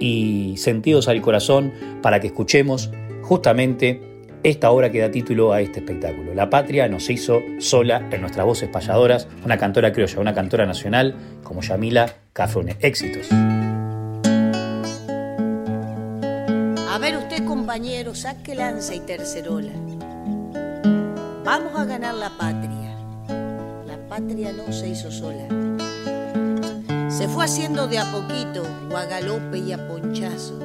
[0.00, 2.90] y sentidos al corazón para que escuchemos
[3.22, 4.00] justamente
[4.42, 6.34] esta obra que da título a este espectáculo.
[6.34, 11.16] La patria nos hizo sola en nuestras voces payadoras, una cantora criolla, una cantora nacional
[11.42, 12.76] como Yamila Cafrune.
[12.80, 13.28] Éxitos.
[16.90, 19.72] A ver usted compañero, saque lanza y tercerola.
[21.44, 22.96] Vamos a ganar la patria.
[23.86, 25.67] La patria no se hizo sola.
[27.08, 30.58] Se fue haciendo de a poquito, o a galope y a ponchazo.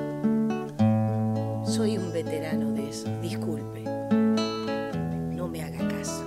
[1.65, 3.83] Soy un veterano de eso, disculpe.
[5.31, 6.23] No me haga caso.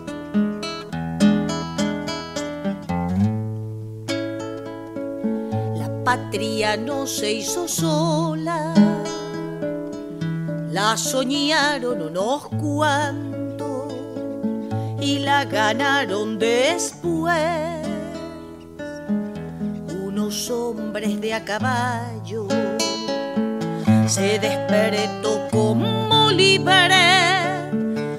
[5.76, 8.72] La patria no se hizo sola.
[10.72, 13.92] La soñaron unos cuantos
[14.98, 17.75] y la ganaron después
[20.96, 22.48] hombres de a caballo.
[24.06, 27.70] Se despertó como libre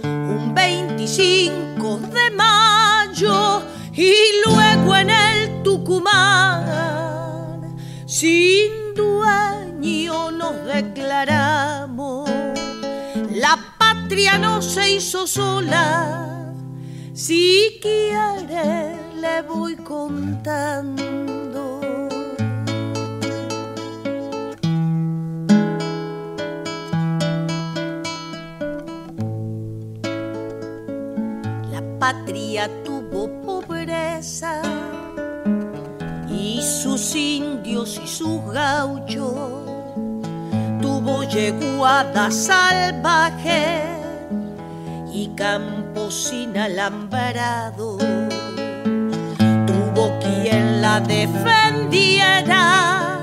[0.03, 3.63] un 25 de mayo
[3.93, 4.13] y
[4.45, 6.67] luego en el Tucumán
[8.05, 12.29] sin dueño nos declaramos.
[13.31, 16.53] La patria no se hizo sola,
[17.15, 21.46] si quiere le voy contando.
[32.07, 34.61] Patria tuvo pobreza.
[36.29, 39.33] Y sus indios y sus gauchos
[40.81, 43.81] tuvo yeguada salvaje
[45.11, 47.97] y campos alambrado
[49.69, 53.21] tuvo quien la defendiera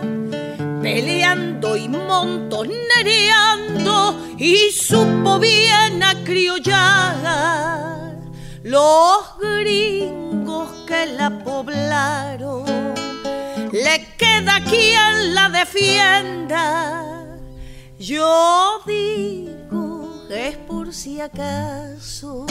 [0.82, 7.93] peleando y montonereando y supo bien acriollar
[8.64, 12.64] los gringos que la poblaron,
[13.70, 17.26] le queda quien la defienda.
[17.98, 22.46] Yo digo es por si acaso.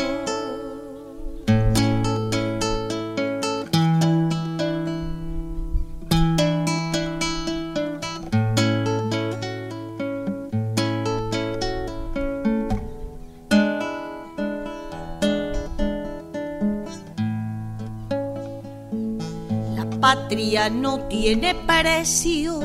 [20.16, 22.59] Patria no tiene precio,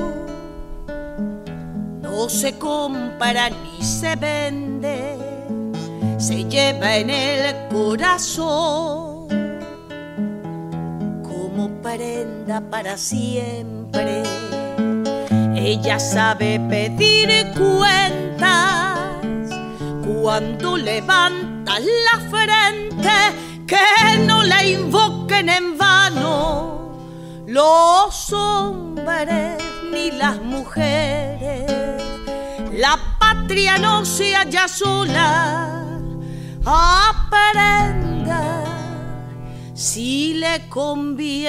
[2.03, 5.17] no se compra ni se vende,
[6.19, 9.29] se lleva en el corazón
[11.23, 14.25] como prenda para siempre.
[15.57, 18.99] Ella sabe pedir cuentas
[20.05, 23.17] cuando levanta la frente,
[23.67, 26.78] que no la invoquen en vano
[27.49, 29.57] los hombres
[29.91, 31.73] ni las mujeres.
[32.73, 35.99] La patria no se halla sola,
[36.67, 38.65] aprenda
[39.75, 41.49] si le conviene.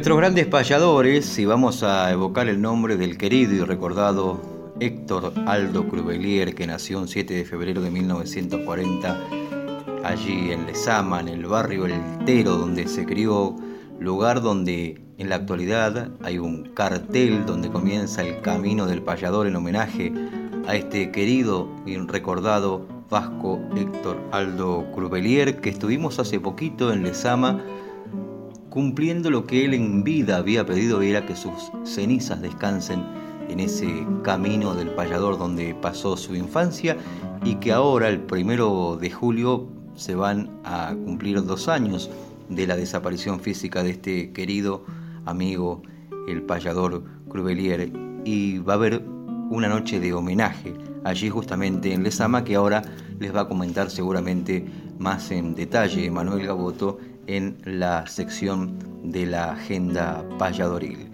[0.00, 5.86] Nuestros grandes payadores, y vamos a evocar el nombre del querido y recordado Héctor Aldo
[5.88, 9.26] Crubelier, que nació el 7 de febrero de 1940
[10.02, 13.54] allí en Lezama, en el barrio El Tero, donde se crió,
[13.98, 19.56] lugar donde en la actualidad hay un cartel donde comienza el camino del payador en
[19.56, 20.14] homenaje
[20.66, 27.60] a este querido y recordado vasco Héctor Aldo Crubelier, que estuvimos hace poquito en Lezama
[28.70, 33.04] cumpliendo lo que él en vida había pedido, era que sus cenizas descansen
[33.48, 36.96] en ese camino del payador donde pasó su infancia
[37.44, 42.10] y que ahora, el primero de julio, se van a cumplir dos años
[42.48, 44.84] de la desaparición física de este querido
[45.26, 45.82] amigo,
[46.28, 47.92] el payador Crubelier,
[48.24, 49.02] y va a haber
[49.50, 52.82] una noche de homenaje allí justamente en Lesama que ahora
[53.18, 54.64] les va a comentar seguramente
[54.98, 61.08] más en detalle Manuel Gaboto en la sección de la agenda payadoril.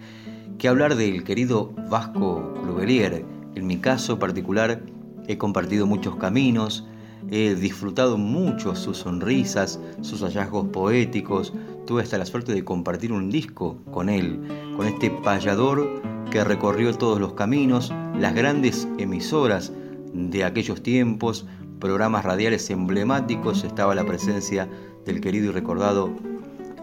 [0.57, 4.81] Que hablar del querido Vasco Clubelier, en mi caso particular
[5.27, 6.85] he compartido muchos caminos,
[7.29, 11.53] he disfrutado mucho sus sonrisas, sus hallazgos poéticos,
[11.85, 14.39] tuve hasta la suerte de compartir un disco con él,
[14.75, 16.01] con este payador
[16.31, 19.71] que recorrió todos los caminos, las grandes emisoras
[20.13, 21.45] de aquellos tiempos,
[21.79, 24.67] programas radiales emblemáticos, estaba la presencia
[25.07, 26.11] del querido y recordado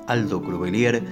[0.08, 1.04] Aldo Crubelier,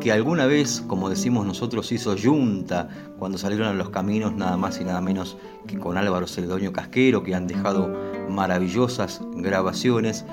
[0.00, 4.80] que alguna vez, como decimos nosotros, hizo yunta cuando salieron a los caminos nada más
[4.80, 7.94] y nada menos que con Álvaro Celedonio Casquero, que han dejado
[8.30, 10.24] maravillosas grabaciones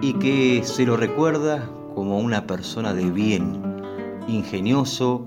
[0.00, 3.60] y que se lo recuerda como una persona de bien,
[4.28, 5.26] ingenioso,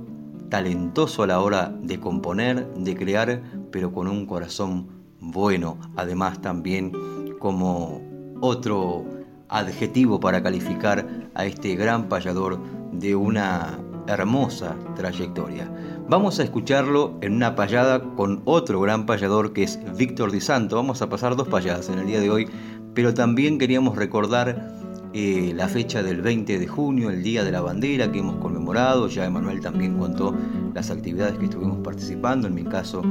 [0.50, 3.42] talentoso a la hora de componer, de crear,
[3.72, 4.88] pero con un corazón
[5.20, 6.92] bueno, además también
[7.40, 8.02] como
[8.40, 9.21] otro
[9.52, 12.60] adjetivo para calificar a este gran payador
[12.94, 13.78] de una
[14.08, 15.72] hermosa trayectoria.
[16.08, 20.76] Vamos a escucharlo en una payada con otro gran payador que es Víctor Di Santo.
[20.76, 22.50] Vamos a pasar dos payadas en el día de hoy,
[22.94, 24.80] pero también queríamos recordar
[25.14, 29.08] eh, la fecha del 20 de junio, el Día de la Bandera que hemos conmemorado.
[29.08, 30.36] Ya Emanuel también contó
[30.74, 33.02] las actividades que estuvimos participando, en mi caso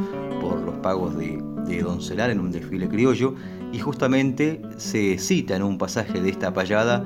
[0.40, 3.34] por los pagos de, de Doncelar en un desfile criollo
[3.72, 7.04] y justamente se cita en un pasaje de esta payada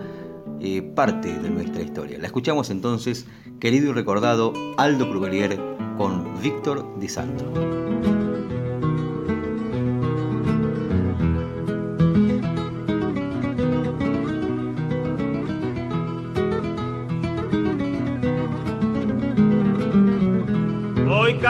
[0.60, 2.18] eh, parte de nuestra historia.
[2.18, 3.26] La escuchamos entonces,
[3.60, 5.60] querido y recordado Aldo Crugelier
[5.96, 8.23] con Víctor Di Santo.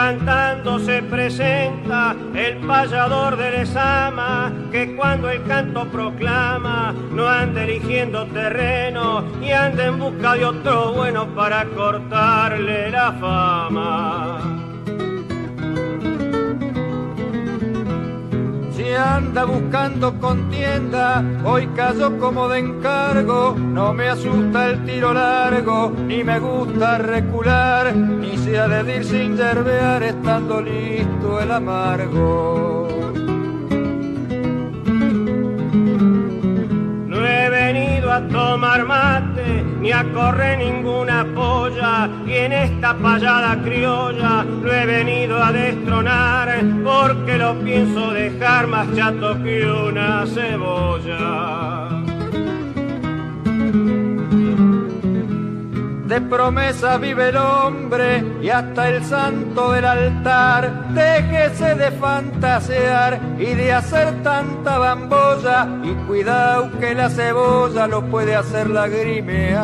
[0.05, 8.27] Cantando se presenta el payador de Lesama, que cuando el canto proclama no anda eligiendo
[8.27, 14.54] terreno y anda en busca de otro bueno para cortarle la fama.
[18.95, 26.23] Anda buscando contienda, hoy cayó como de encargo, no me asusta el tiro largo, ni
[26.23, 32.87] me gusta recular, ni se ha de ir sin yerbear estando listo el amargo.
[37.07, 43.61] No he venido a tomar mate, ni a correr ninguna polla, y en esta payada
[43.61, 51.95] criolla lo he venido a destronar, porque lo pienso dejar más chato que una cebolla.
[56.07, 60.89] De promesa vive el hombre y hasta el santo del altar.
[60.93, 68.35] Déjese de fantasear y de hacer tanta bambolla y cuidado que la cebolla lo puede
[68.35, 69.55] hacer lagrimear.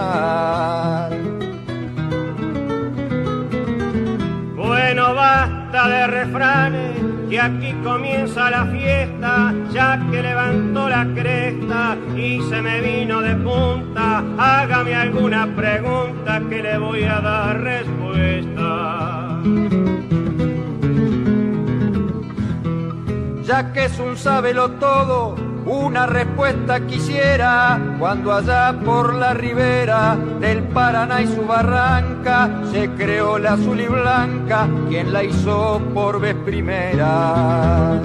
[4.72, 6.98] Bueno, basta de refranes,
[7.30, 13.36] que aquí comienza la fiesta, ya que levantó la cresta y se me vino de
[13.36, 14.24] punta.
[14.38, 19.42] Hágame alguna pregunta que le voy a dar respuesta.
[23.44, 25.36] Ya que es un sábelo todo,
[25.66, 33.38] una respuesta quisiera cuando allá por la ribera del Paraná y su barranca se creó
[33.38, 38.02] la azul y blanca, quien la hizo por vez primera.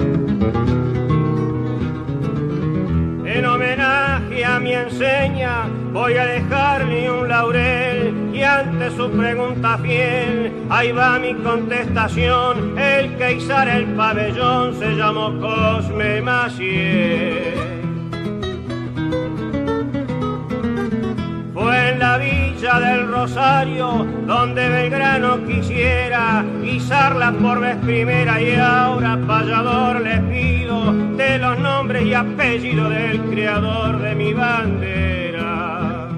[3.27, 10.53] En homenaje a mi enseña voy a dejarle un laurel y ante su pregunta fiel
[10.69, 12.79] ahí va mi contestación.
[12.79, 17.53] El que izara el pabellón se llamó Cosme Maciel.
[21.53, 22.86] Fue en la villa del
[23.27, 31.59] Rosario donde Belgrano quisiera izarla por vez primera y ahora payador le pido de los
[31.59, 36.09] nombres y apellidos del creador de mi bandera.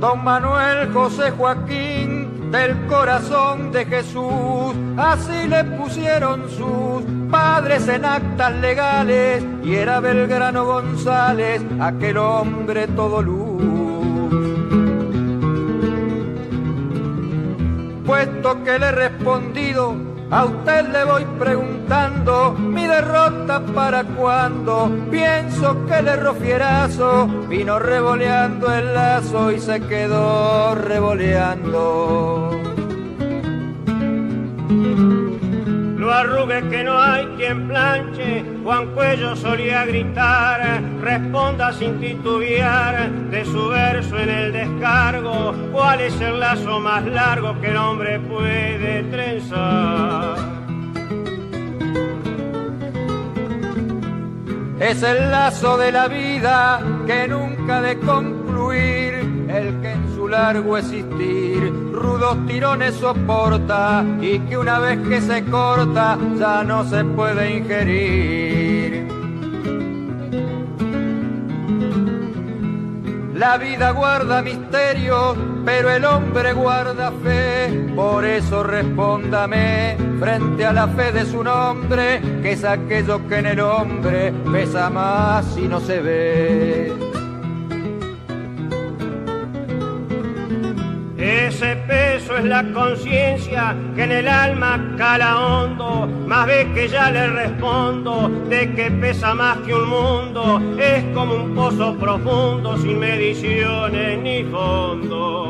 [0.00, 8.54] Don Manuel José Joaquín del corazón de Jesús, así le pusieron sus padres en actas
[8.56, 13.62] legales y era Belgrano González, aquel hombre todo luz.
[18.04, 19.96] Puesto que le he respondido,
[20.30, 27.78] a usted le voy preguntando, mi derrota para cuando pienso que el error fierazo vino
[27.78, 32.75] revoleando el lazo y se quedó revoleando.
[36.06, 43.44] No arrugue que no hay quien planche, Juan Cuello solía gritar, responda sin titubear de
[43.44, 49.02] su verso en el descargo, ¿cuál es el lazo más largo que el hombre puede
[49.10, 50.36] trenzar?
[54.78, 59.14] Es el lazo de la vida que nunca de concluir,
[59.48, 59.96] el que
[60.28, 67.04] largo existir rudos tirones soporta y que una vez que se corta ya no se
[67.04, 69.06] puede ingerir.
[73.34, 77.86] La vida guarda misterios, pero el hombre guarda fe.
[77.94, 83.46] Por eso respóndame frente a la fe de su nombre, que es aquello que en
[83.46, 87.05] el hombre pesa más y no se ve.
[92.38, 98.28] Es la conciencia que en el alma cala hondo, más ve que ya le respondo
[98.48, 104.44] de que pesa más que un mundo, es como un pozo profundo sin mediciones ni
[104.44, 105.45] fondo.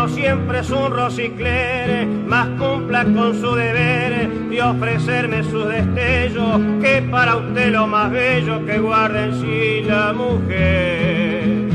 [0.00, 7.02] No siempre es un rociclere, más cumpla con su deber de ofrecerme sus destellos, que
[7.10, 11.68] para usted lo más bello que guarda en sí la mujer.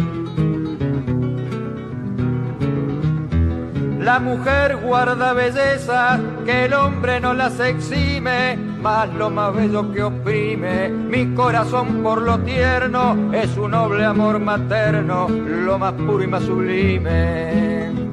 [3.99, 10.01] La mujer guarda belleza que el hombre no las exime, más lo más bello que
[10.01, 10.89] oprime.
[10.89, 16.41] Mi corazón por lo tierno es un noble amor materno, lo más puro y más
[16.41, 18.04] sublime.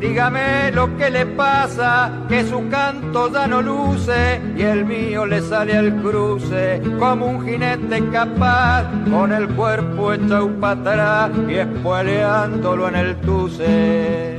[0.00, 5.40] Dígame lo que le pasa, que su canto ya no luce y el mío le
[5.40, 12.88] sale al cruce como un jinete capaz con el cuerpo echado para atrás y espueleándolo
[12.88, 14.31] en el tuce.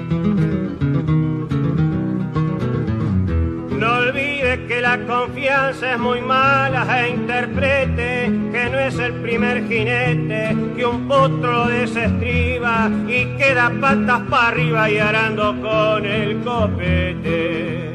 [4.67, 10.85] Que la confianza es muy mala e interprete que no es el primer jinete que
[10.85, 17.93] un potro desestriba y queda patas para arriba y arando con el copete.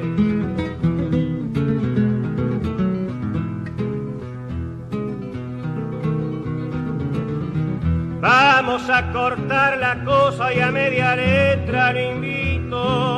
[8.20, 11.92] Vamos a cortar la cosa y a media letra.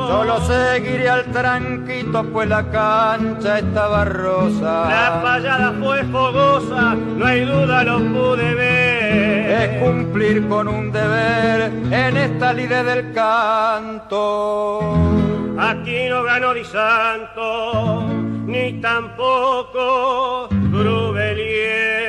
[0.08, 4.88] Solo seguiré al tranquito, pues la cancha estaba rosa.
[4.88, 9.50] La payada fue fogosa, no hay duda lo pude ver.
[9.62, 14.96] Es cumplir con un deber en esta lide del canto.
[15.58, 18.04] Aquí no ganó Di Santo,
[18.46, 21.99] ni tampoco Grubelier.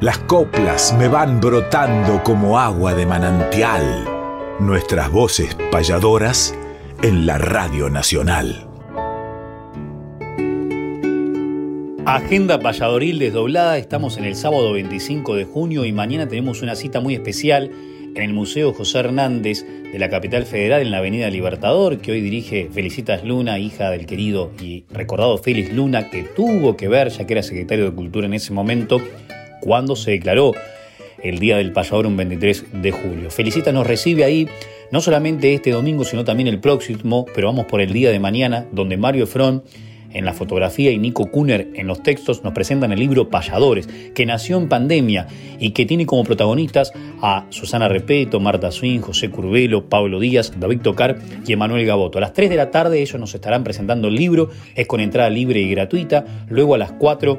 [0.00, 4.06] Las coplas me van brotando como agua de manantial.
[4.58, 6.54] Nuestras voces payadoras
[7.02, 8.66] en la Radio Nacional.
[12.06, 17.00] Agenda payadoril desdoblada, estamos en el sábado 25 de junio y mañana tenemos una cita
[17.00, 17.70] muy especial
[18.14, 22.22] en el Museo José Hernández de la capital federal en la Avenida Libertador, que hoy
[22.22, 27.26] dirige Felicitas Luna, hija del querido y recordado Félix Luna, que tuvo que ver, ya
[27.26, 28.98] que era secretario de Cultura en ese momento,
[29.60, 30.52] cuando se declaró
[31.22, 33.30] el Día del Payador un 23 de julio.
[33.30, 34.48] Felicita nos recibe ahí
[34.90, 38.66] no solamente este domingo, sino también el próximo, pero vamos por el día de mañana,
[38.72, 39.62] donde Mario Efrón
[40.12, 44.26] en la fotografía y Nico Kuhner en los textos nos presentan el libro Payadores, que
[44.26, 45.28] nació en pandemia
[45.60, 46.92] y que tiene como protagonistas
[47.22, 52.18] a Susana Repeto, Marta Swin, José Curvelo, Pablo Díaz, David Tocar y Emanuel Gaboto.
[52.18, 55.30] A las 3 de la tarde ellos nos estarán presentando el libro, es con entrada
[55.30, 56.24] libre y gratuita.
[56.48, 57.38] Luego a las 4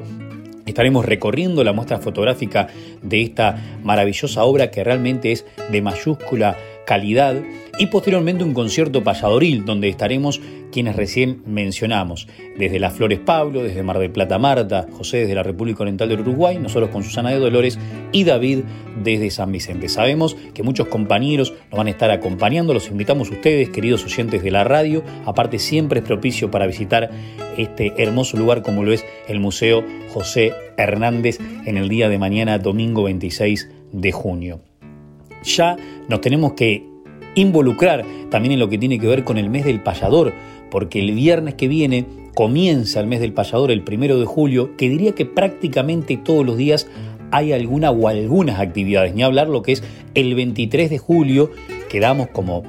[0.66, 2.68] Estaremos recorriendo la muestra fotográfica
[3.02, 6.56] de esta maravillosa obra que realmente es de mayúscula
[6.86, 7.36] calidad
[7.78, 12.26] y posteriormente un concierto payadoril donde estaremos quienes recién mencionamos,
[12.56, 16.20] desde Las Flores Pablo, desde Mar del Plata Marta, José desde la República Oriental del
[16.20, 17.78] Uruguay, nosotros con Susana de Dolores
[18.10, 18.60] y David
[19.02, 19.88] desde San Vicente.
[19.88, 24.42] Sabemos que muchos compañeros nos van a estar acompañando, los invitamos a ustedes, queridos oyentes
[24.42, 27.10] de la radio, aparte siempre es propicio para visitar
[27.56, 32.58] este hermoso lugar como lo es el Museo José Hernández en el día de mañana,
[32.58, 34.71] domingo 26 de junio.
[35.42, 35.76] Ya
[36.08, 36.86] nos tenemos que
[37.34, 40.32] involucrar también en lo que tiene que ver con el mes del payador,
[40.70, 44.88] porque el viernes que viene comienza el mes del payador, el primero de julio, que
[44.88, 46.88] diría que prácticamente todos los días
[47.30, 49.82] hay alguna o algunas actividades, ni hablar lo que es
[50.14, 51.50] el 23 de julio,
[51.88, 52.62] que damos como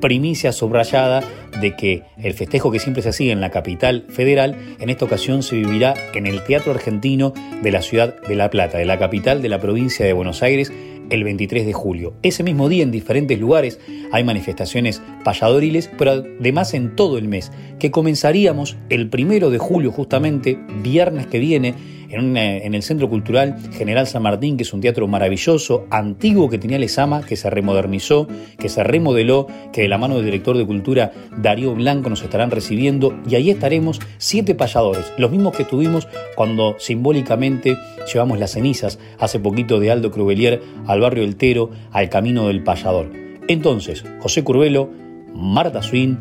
[0.00, 1.22] primicia subrayada
[1.60, 5.42] de que el festejo que siempre se hacía en la capital federal, en esta ocasión
[5.42, 9.40] se vivirá en el Teatro Argentino de la ciudad de La Plata, de la capital
[9.40, 10.72] de la provincia de Buenos Aires,
[11.12, 12.14] el 23 de julio.
[12.22, 13.78] Ese mismo día en diferentes lugares
[14.12, 19.92] hay manifestaciones payadoriles, pero además en todo el mes, que comenzaríamos el primero de julio
[19.92, 21.74] justamente, viernes que viene,
[22.20, 26.78] en, el Centro Cultural General San Martín, que es un teatro maravilloso, antiguo que tenía
[26.78, 31.12] Lesama, que se remodernizó, que se remodeló, que de la mano del director de cultura
[31.36, 36.76] Darío Blanco nos estarán recibiendo y ahí estaremos siete payadores, los mismos que tuvimos cuando
[36.78, 37.76] simbólicamente
[38.12, 42.62] llevamos las cenizas hace poquito de Aldo Crubelier al barrio El Tero, al camino del
[42.62, 43.10] payador.
[43.48, 44.90] Entonces, José Curvelo,
[45.34, 46.18] Marta Swin,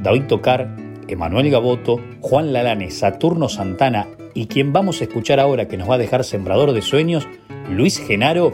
[0.00, 0.76] David Tocar,
[1.08, 5.96] Emanuel Gaboto, Juan Lalane, Saturno Santana y quien vamos a escuchar ahora que nos va
[5.96, 7.28] a dejar Sembrador de Sueños,
[7.70, 8.52] Luis Genaro,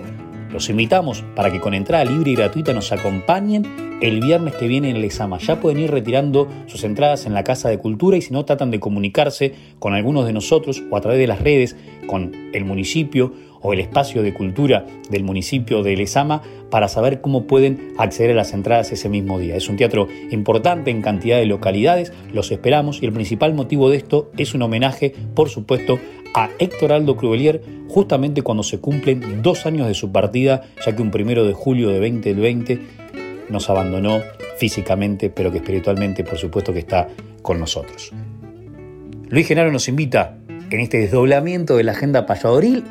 [0.52, 4.90] los invitamos para que con entrada libre y gratuita nos acompañen el viernes que viene
[4.90, 5.38] en Lesama.
[5.38, 8.70] Ya pueden ir retirando sus entradas en la Casa de Cultura y si no tratan
[8.70, 11.76] de comunicarse con algunos de nosotros o a través de las redes
[12.06, 17.46] con el municipio o el espacio de cultura del municipio de Lesama para saber cómo
[17.46, 19.56] pueden acceder a las entradas ese mismo día.
[19.56, 23.96] Es un teatro importante en cantidad de localidades, los esperamos y el principal motivo de
[23.96, 25.98] esto es un homenaje, por supuesto,
[26.34, 31.02] a Héctor Aldo Cruvelier justamente cuando se cumplen dos años de su partida, ya que
[31.02, 32.80] un primero de julio de 2020
[33.48, 34.20] nos abandonó
[34.58, 37.08] físicamente, pero que espiritualmente, por supuesto, que está
[37.42, 38.12] con nosotros.
[39.28, 40.38] Luis Genaro nos invita
[40.70, 42.84] en este desdoblamiento de la agenda payadoril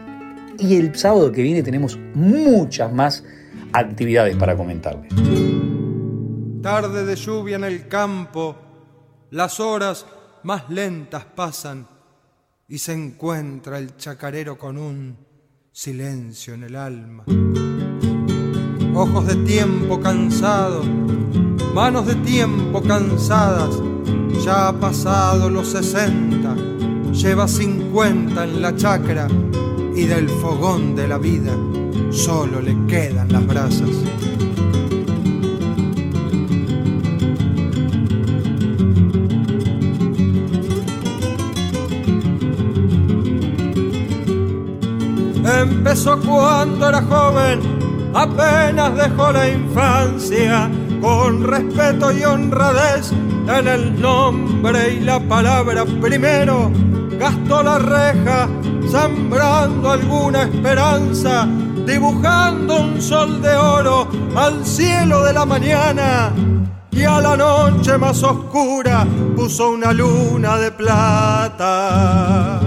[0.59, 3.23] y el sábado que viene tenemos muchas más
[3.73, 5.13] actividades para comentarles.
[6.61, 8.55] Tarde de lluvia en el campo,
[9.31, 10.05] las horas
[10.43, 11.87] más lentas pasan
[12.67, 15.17] y se encuentra el chacarero con un
[15.71, 17.23] silencio en el alma.
[18.93, 20.83] Ojos de tiempo cansado,
[21.73, 23.79] manos de tiempo cansadas,
[24.43, 26.55] ya ha pasado los sesenta,
[27.11, 29.27] lleva cincuenta en la chacra
[30.07, 31.53] y del fogón de la vida
[32.11, 33.89] solo le quedan las brasas.
[45.61, 47.59] Empezó cuando era joven,
[48.13, 50.69] apenas dejó la infancia,
[51.01, 56.71] con respeto y honradez en el nombre y la palabra primero,
[57.17, 58.47] gastó la reja
[58.89, 61.47] sembrando alguna esperanza,
[61.85, 66.31] dibujando un sol de oro al cielo de la mañana
[66.91, 69.05] y a la noche más oscura
[69.35, 72.61] puso una luna de plata.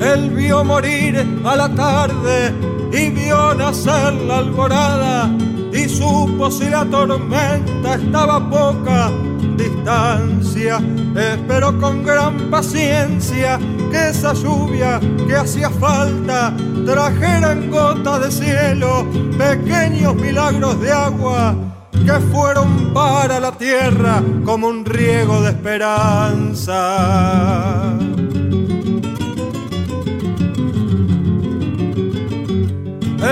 [0.00, 2.54] Él vio morir a la tarde
[2.92, 5.30] y vio nacer la alborada
[5.78, 9.10] y supo si la tormenta estaba poca
[9.56, 10.80] distancia.
[11.14, 13.58] Espero con gran paciencia
[13.90, 16.52] que esa lluvia que hacía falta
[16.84, 19.06] trajera en gotas de cielo
[19.38, 21.54] pequeños milagros de agua
[21.92, 26.78] que fueron para la tierra como un riego de esperanza.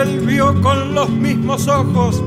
[0.02, 2.22] Él vio con los mismos ojos,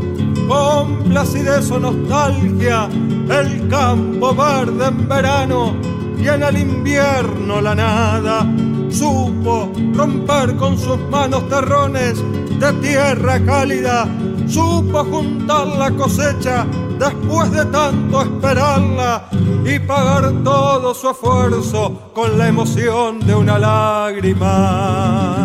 [0.50, 2.90] con placidez o nostalgia,
[3.30, 5.76] el campo verde en verano
[6.18, 8.48] y en el invierno la nada.
[8.90, 12.24] Supo romper con sus manos terrones
[12.60, 14.08] de tierra cálida,
[14.48, 16.66] supo juntar la cosecha
[16.98, 19.30] después de tanto esperarla
[19.64, 25.39] y pagar todo su esfuerzo con la emoción de una lágrima.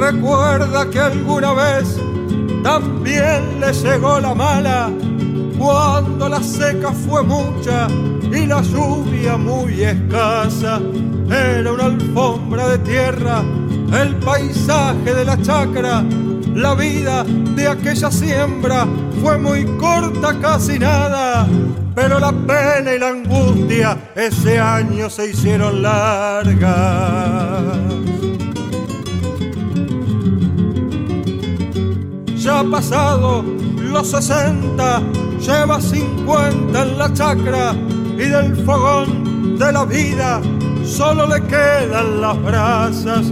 [0.00, 2.00] Recuerda que alguna vez
[2.64, 4.90] también le llegó la mala
[5.58, 7.86] cuando la seca fue mucha
[8.32, 10.80] y la lluvia muy escasa.
[11.30, 13.42] Era una alfombra de tierra,
[14.00, 16.02] el paisaje de la chacra.
[16.54, 18.86] La vida de aquella siembra
[19.22, 21.46] fue muy corta, casi nada,
[21.94, 26.70] pero la pena y la angustia ese año se hicieron largas.
[32.50, 33.44] Ya pasado
[33.76, 35.02] los 60,
[35.38, 37.74] lleva 50 en la chacra
[38.14, 40.40] y del fogón de la vida
[40.84, 43.30] solo le quedan las brasas,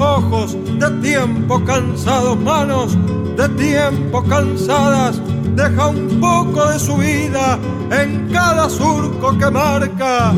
[0.00, 2.98] ojos de tiempo cansados, manos
[3.36, 5.22] de tiempo cansadas,
[5.54, 7.60] deja un poco de su vida
[7.92, 10.32] en cada surco que marca,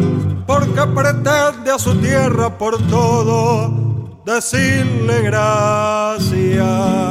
[0.47, 3.73] porque pretende a su tierra por todo
[4.27, 7.08] decirle gracias.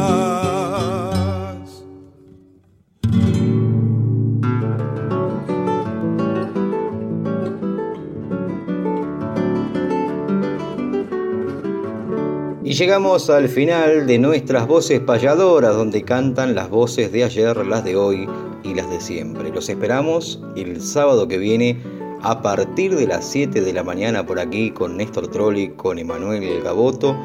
[12.78, 17.96] Llegamos al final de nuestras voces payadoras, donde cantan las voces de ayer, las de
[17.96, 18.30] hoy
[18.64, 19.50] y las de siempre.
[19.50, 21.82] Los esperamos el sábado que viene
[22.22, 26.62] a partir de las 7 de la mañana por aquí con Néstor Trolli, con Emanuel
[26.62, 27.18] Gaboto,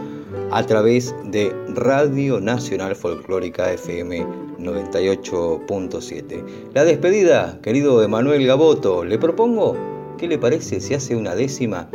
[0.51, 4.27] a través de Radio Nacional Folclórica FM
[4.59, 6.45] 98.7.
[6.73, 9.77] La despedida, querido Emanuel Gaboto, le propongo,
[10.17, 11.91] ¿qué le parece si hace una décima?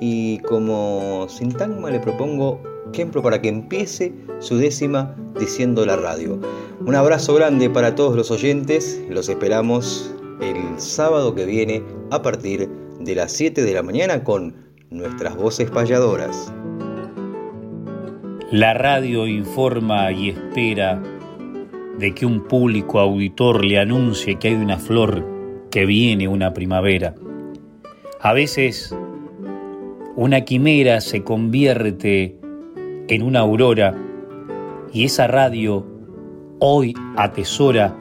[0.00, 2.60] y como sintagma le propongo
[2.92, 6.38] ejemplo para que empiece su décima diciendo la radio.
[6.84, 12.68] Un abrazo grande para todos los oyentes, los esperamos el sábado que viene a partir
[13.00, 14.54] de las 7 de la mañana con
[14.90, 16.52] nuestras voces payadoras.
[18.52, 21.02] La radio informa y espera
[21.98, 25.24] de que un público auditor le anuncie que hay una flor,
[25.70, 27.14] que viene una primavera.
[28.20, 28.94] A veces
[30.14, 32.38] una quimera se convierte
[33.08, 33.94] en una aurora
[34.92, 35.84] y esa radio
[36.58, 37.96] hoy atesora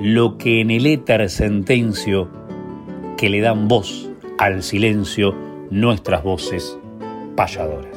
[0.00, 2.28] lo que en el éter sentencio
[3.16, 5.34] que le dan voz al silencio
[5.70, 6.78] nuestras voces
[7.36, 7.93] payadoras.